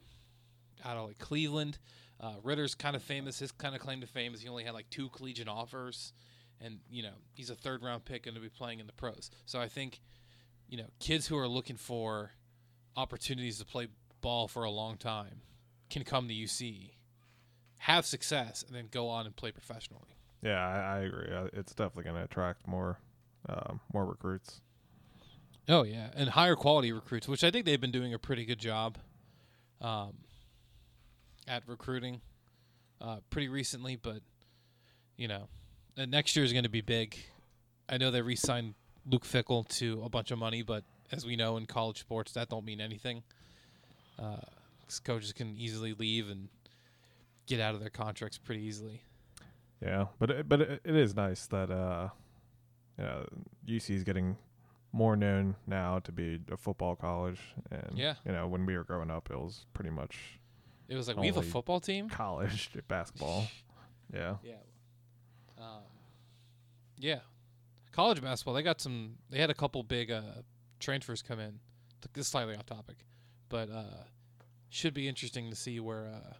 out 0.84 0.96
of 0.96 1.06
like 1.06 1.18
Cleveland. 1.18 1.78
Uh, 2.22 2.34
Ridder's 2.42 2.74
kind 2.74 2.94
of 2.94 3.02
famous. 3.02 3.40
His 3.40 3.50
kind 3.50 3.74
of 3.74 3.80
claim 3.80 4.00
to 4.00 4.06
fame 4.06 4.32
is 4.32 4.40
he 4.40 4.48
only 4.48 4.64
had 4.64 4.74
like 4.74 4.88
two 4.90 5.08
collegiate 5.08 5.48
offers 5.48 6.12
and 6.60 6.78
you 6.90 7.02
know 7.02 7.14
he's 7.34 7.50
a 7.50 7.54
third 7.54 7.82
round 7.82 8.04
pick 8.04 8.24
going 8.24 8.34
to 8.34 8.40
be 8.40 8.48
playing 8.48 8.78
in 8.80 8.86
the 8.86 8.92
pros. 8.92 9.30
So 9.46 9.60
I 9.60 9.68
think 9.68 10.00
you 10.68 10.78
know 10.78 10.86
kids 11.00 11.26
who 11.26 11.36
are 11.36 11.48
looking 11.48 11.76
for 11.76 12.30
opportunities 12.96 13.58
to 13.58 13.64
play 13.64 13.88
ball 14.20 14.48
for 14.48 14.64
a 14.64 14.70
long 14.70 14.96
time 14.96 15.42
can 15.90 16.04
come 16.04 16.28
to 16.28 16.34
UC, 16.34 16.92
have 17.78 18.06
success, 18.06 18.64
and 18.66 18.74
then 18.74 18.88
go 18.90 19.08
on 19.08 19.26
and 19.26 19.34
play 19.36 19.50
professionally. 19.50 20.16
Yeah, 20.42 20.58
I, 20.58 20.96
I 20.96 20.98
agree. 21.00 21.34
Uh, 21.34 21.48
It's 21.52 21.74
definitely 21.74 22.04
going 22.04 22.16
to 22.16 22.24
attract 22.24 22.66
more, 22.66 22.98
um, 23.48 23.80
more 23.92 24.04
recruits. 24.06 24.60
Oh 25.68 25.82
yeah, 25.82 26.08
and 26.14 26.30
higher 26.30 26.56
quality 26.56 26.92
recruits, 26.92 27.28
which 27.28 27.44
I 27.44 27.50
think 27.50 27.66
they've 27.66 27.80
been 27.80 27.92
doing 27.92 28.14
a 28.14 28.18
pretty 28.18 28.44
good 28.44 28.58
job 28.58 28.98
um, 29.80 30.14
at 31.48 31.62
recruiting 31.66 32.20
uh, 33.00 33.18
pretty 33.30 33.48
recently. 33.48 33.96
But 33.96 34.20
you 35.16 35.28
know, 35.28 35.48
next 35.96 36.36
year 36.36 36.44
is 36.44 36.52
going 36.52 36.64
to 36.64 36.70
be 36.70 36.80
big. 36.80 37.16
I 37.88 37.98
know 37.98 38.10
they 38.10 38.22
re-signed 38.22 38.74
Luke 39.10 39.24
Fickell 39.24 39.68
to 39.78 40.02
a 40.04 40.08
bunch 40.08 40.30
of 40.30 40.38
money, 40.38 40.62
but 40.62 40.84
as 41.10 41.26
we 41.26 41.36
know 41.36 41.56
in 41.56 41.66
college 41.66 41.98
sports, 42.00 42.32
that 42.32 42.48
don't 42.48 42.64
mean 42.64 42.80
anything. 42.80 43.22
Uh, 44.18 44.36
coaches 45.04 45.32
can 45.32 45.56
easily 45.58 45.94
leave 45.94 46.30
and 46.30 46.48
get 47.46 47.60
out 47.60 47.74
of 47.74 47.80
their 47.80 47.90
contracts 47.90 48.38
pretty 48.38 48.62
easily. 48.62 49.02
Yeah, 49.82 50.06
but 50.18 50.30
it, 50.30 50.48
but 50.48 50.60
it, 50.60 50.80
it 50.84 50.94
is 50.94 51.14
nice 51.16 51.46
that 51.48 51.70
uh, 51.70 52.08
yeah, 52.98 53.22
UC 53.68 53.90
is 53.90 54.04
getting 54.04 54.36
more 54.92 55.16
known 55.16 55.56
now 55.66 55.98
to 56.00 56.12
be 56.12 56.38
a 56.50 56.56
football 56.56 56.94
college, 56.94 57.40
and 57.70 57.98
Yeah. 57.98 58.14
you 58.24 58.32
know 58.32 58.46
when 58.46 58.64
we 58.64 58.76
were 58.76 58.84
growing 58.84 59.10
up, 59.10 59.28
it 59.30 59.36
was 59.38 59.66
pretty 59.72 59.90
much 59.90 60.38
It 60.88 60.96
was 60.96 61.08
like 61.08 61.16
we 61.16 61.26
have 61.26 61.36
a 61.36 61.42
football 61.42 61.80
team. 61.80 62.08
college 62.08 62.70
basketball. 62.88 63.46
Yeah, 64.12 64.36
Yeah. 64.42 64.54
Um, 65.58 65.82
yeah. 66.98 67.20
College 67.92 68.22
basketball, 68.22 68.54
they 68.54 68.62
got 68.62 68.80
some. 68.80 69.16
They 69.30 69.38
had 69.38 69.50
a 69.50 69.54
couple 69.54 69.82
big 69.82 70.10
uh, 70.10 70.22
transfers 70.80 71.22
come 71.22 71.38
in. 71.38 71.60
This 72.14 72.26
is 72.26 72.30
slightly 72.30 72.56
off 72.56 72.66
topic, 72.66 72.96
but 73.48 73.70
uh, 73.70 74.04
should 74.70 74.94
be 74.94 75.08
interesting 75.08 75.50
to 75.50 75.56
see 75.56 75.78
where 75.78 76.08
uh, 76.08 76.32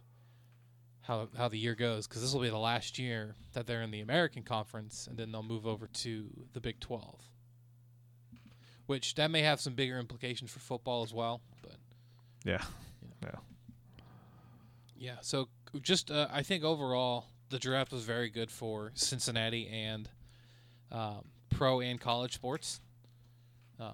how 1.01 1.29
how 1.37 1.47
the 1.47 1.57
year 1.57 1.75
goes 1.75 2.07
because 2.07 2.21
this 2.21 2.33
will 2.33 2.41
be 2.41 2.49
the 2.49 2.57
last 2.57 2.97
year 2.97 3.35
that 3.53 3.67
they're 3.67 3.81
in 3.83 3.91
the 3.91 4.01
American 4.01 4.43
Conference, 4.43 5.07
and 5.07 5.17
then 5.17 5.31
they'll 5.31 5.43
move 5.43 5.67
over 5.67 5.87
to 5.87 6.25
the 6.53 6.59
Big 6.59 6.79
Twelve. 6.79 7.21
Which 8.87 9.15
that 9.15 9.31
may 9.31 9.41
have 9.41 9.61
some 9.61 9.75
bigger 9.75 9.99
implications 9.99 10.51
for 10.51 10.59
football 10.59 11.03
as 11.03 11.13
well, 11.13 11.41
but 11.61 11.77
yeah, 12.43 12.63
Yeah, 13.21 13.35
so 15.21 15.47
just 15.81 16.11
uh, 16.11 16.27
I 16.31 16.43
think 16.43 16.63
overall 16.63 17.25
the 17.49 17.59
draft 17.59 17.91
was 17.91 18.03
very 18.03 18.29
good 18.29 18.49
for 18.49 18.91
Cincinnati 18.95 19.67
and 19.67 20.09
um, 20.91 21.25
pro 21.49 21.81
and 21.81 21.99
college 21.99 22.33
sports. 22.33 22.79
Um, 23.79 23.93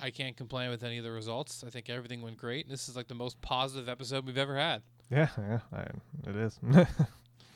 I 0.00 0.10
can't 0.10 0.36
complain 0.36 0.68
with 0.70 0.82
any 0.84 0.98
of 0.98 1.04
the 1.04 1.10
results. 1.10 1.64
I 1.66 1.70
think 1.70 1.88
everything 1.88 2.20
went 2.20 2.36
great. 2.36 2.68
This 2.68 2.88
is 2.88 2.96
like 2.96 3.08
the 3.08 3.14
most 3.14 3.40
positive 3.40 3.88
episode 3.88 4.26
we've 4.26 4.36
ever 4.36 4.56
had. 4.56 4.82
yeah, 5.10 5.28
yeah. 5.38 5.60
I, 5.72 5.80
it 6.28 6.36
is. 6.36 6.58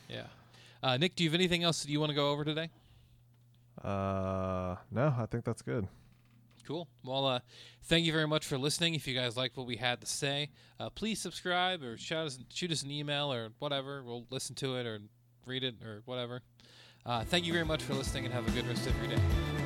Yeah. 0.09 0.25
Uh, 0.81 0.97
Nick, 0.97 1.15
do 1.15 1.23
you 1.23 1.29
have 1.29 1.35
anything 1.35 1.63
else 1.63 1.81
that 1.83 1.89
you 1.89 1.99
want 1.99 2.09
to 2.11 2.15
go 2.15 2.29
over 2.31 2.43
today? 2.43 2.69
uh, 3.83 4.75
no, 4.91 5.13
I 5.17 5.25
think 5.25 5.43
that's 5.45 5.61
good. 5.61 5.87
Cool. 6.65 6.87
Well, 7.03 7.25
uh, 7.25 7.39
thank 7.83 8.05
you 8.05 8.11
very 8.11 8.27
much 8.27 8.45
for 8.45 8.57
listening. 8.57 8.95
If 8.95 9.07
you 9.07 9.15
guys 9.15 9.35
liked 9.35 9.57
what 9.57 9.67
we 9.67 9.75
had 9.75 10.01
to 10.01 10.07
say, 10.07 10.49
uh, 10.79 10.89
please 10.89 11.19
subscribe 11.19 11.83
or 11.83 11.97
shout 11.97 12.27
us, 12.27 12.39
shoot 12.49 12.71
us 12.71 12.83
an 12.83 12.91
email 12.91 13.31
or 13.33 13.49
whatever. 13.59 14.03
We'll 14.03 14.25
listen 14.29 14.55
to 14.55 14.77
it 14.77 14.85
or 14.85 14.99
read 15.45 15.63
it 15.63 15.75
or 15.83 16.01
whatever. 16.05 16.41
Uh, 17.05 17.23
thank 17.25 17.45
you 17.45 17.51
very 17.51 17.65
much 17.65 17.83
for 17.83 17.93
listening 17.93 18.25
and 18.25 18.33
have 18.33 18.47
a 18.47 18.51
good 18.51 18.67
rest 18.67 18.87
of 18.87 18.97
your 18.97 19.15
day. 19.15 19.62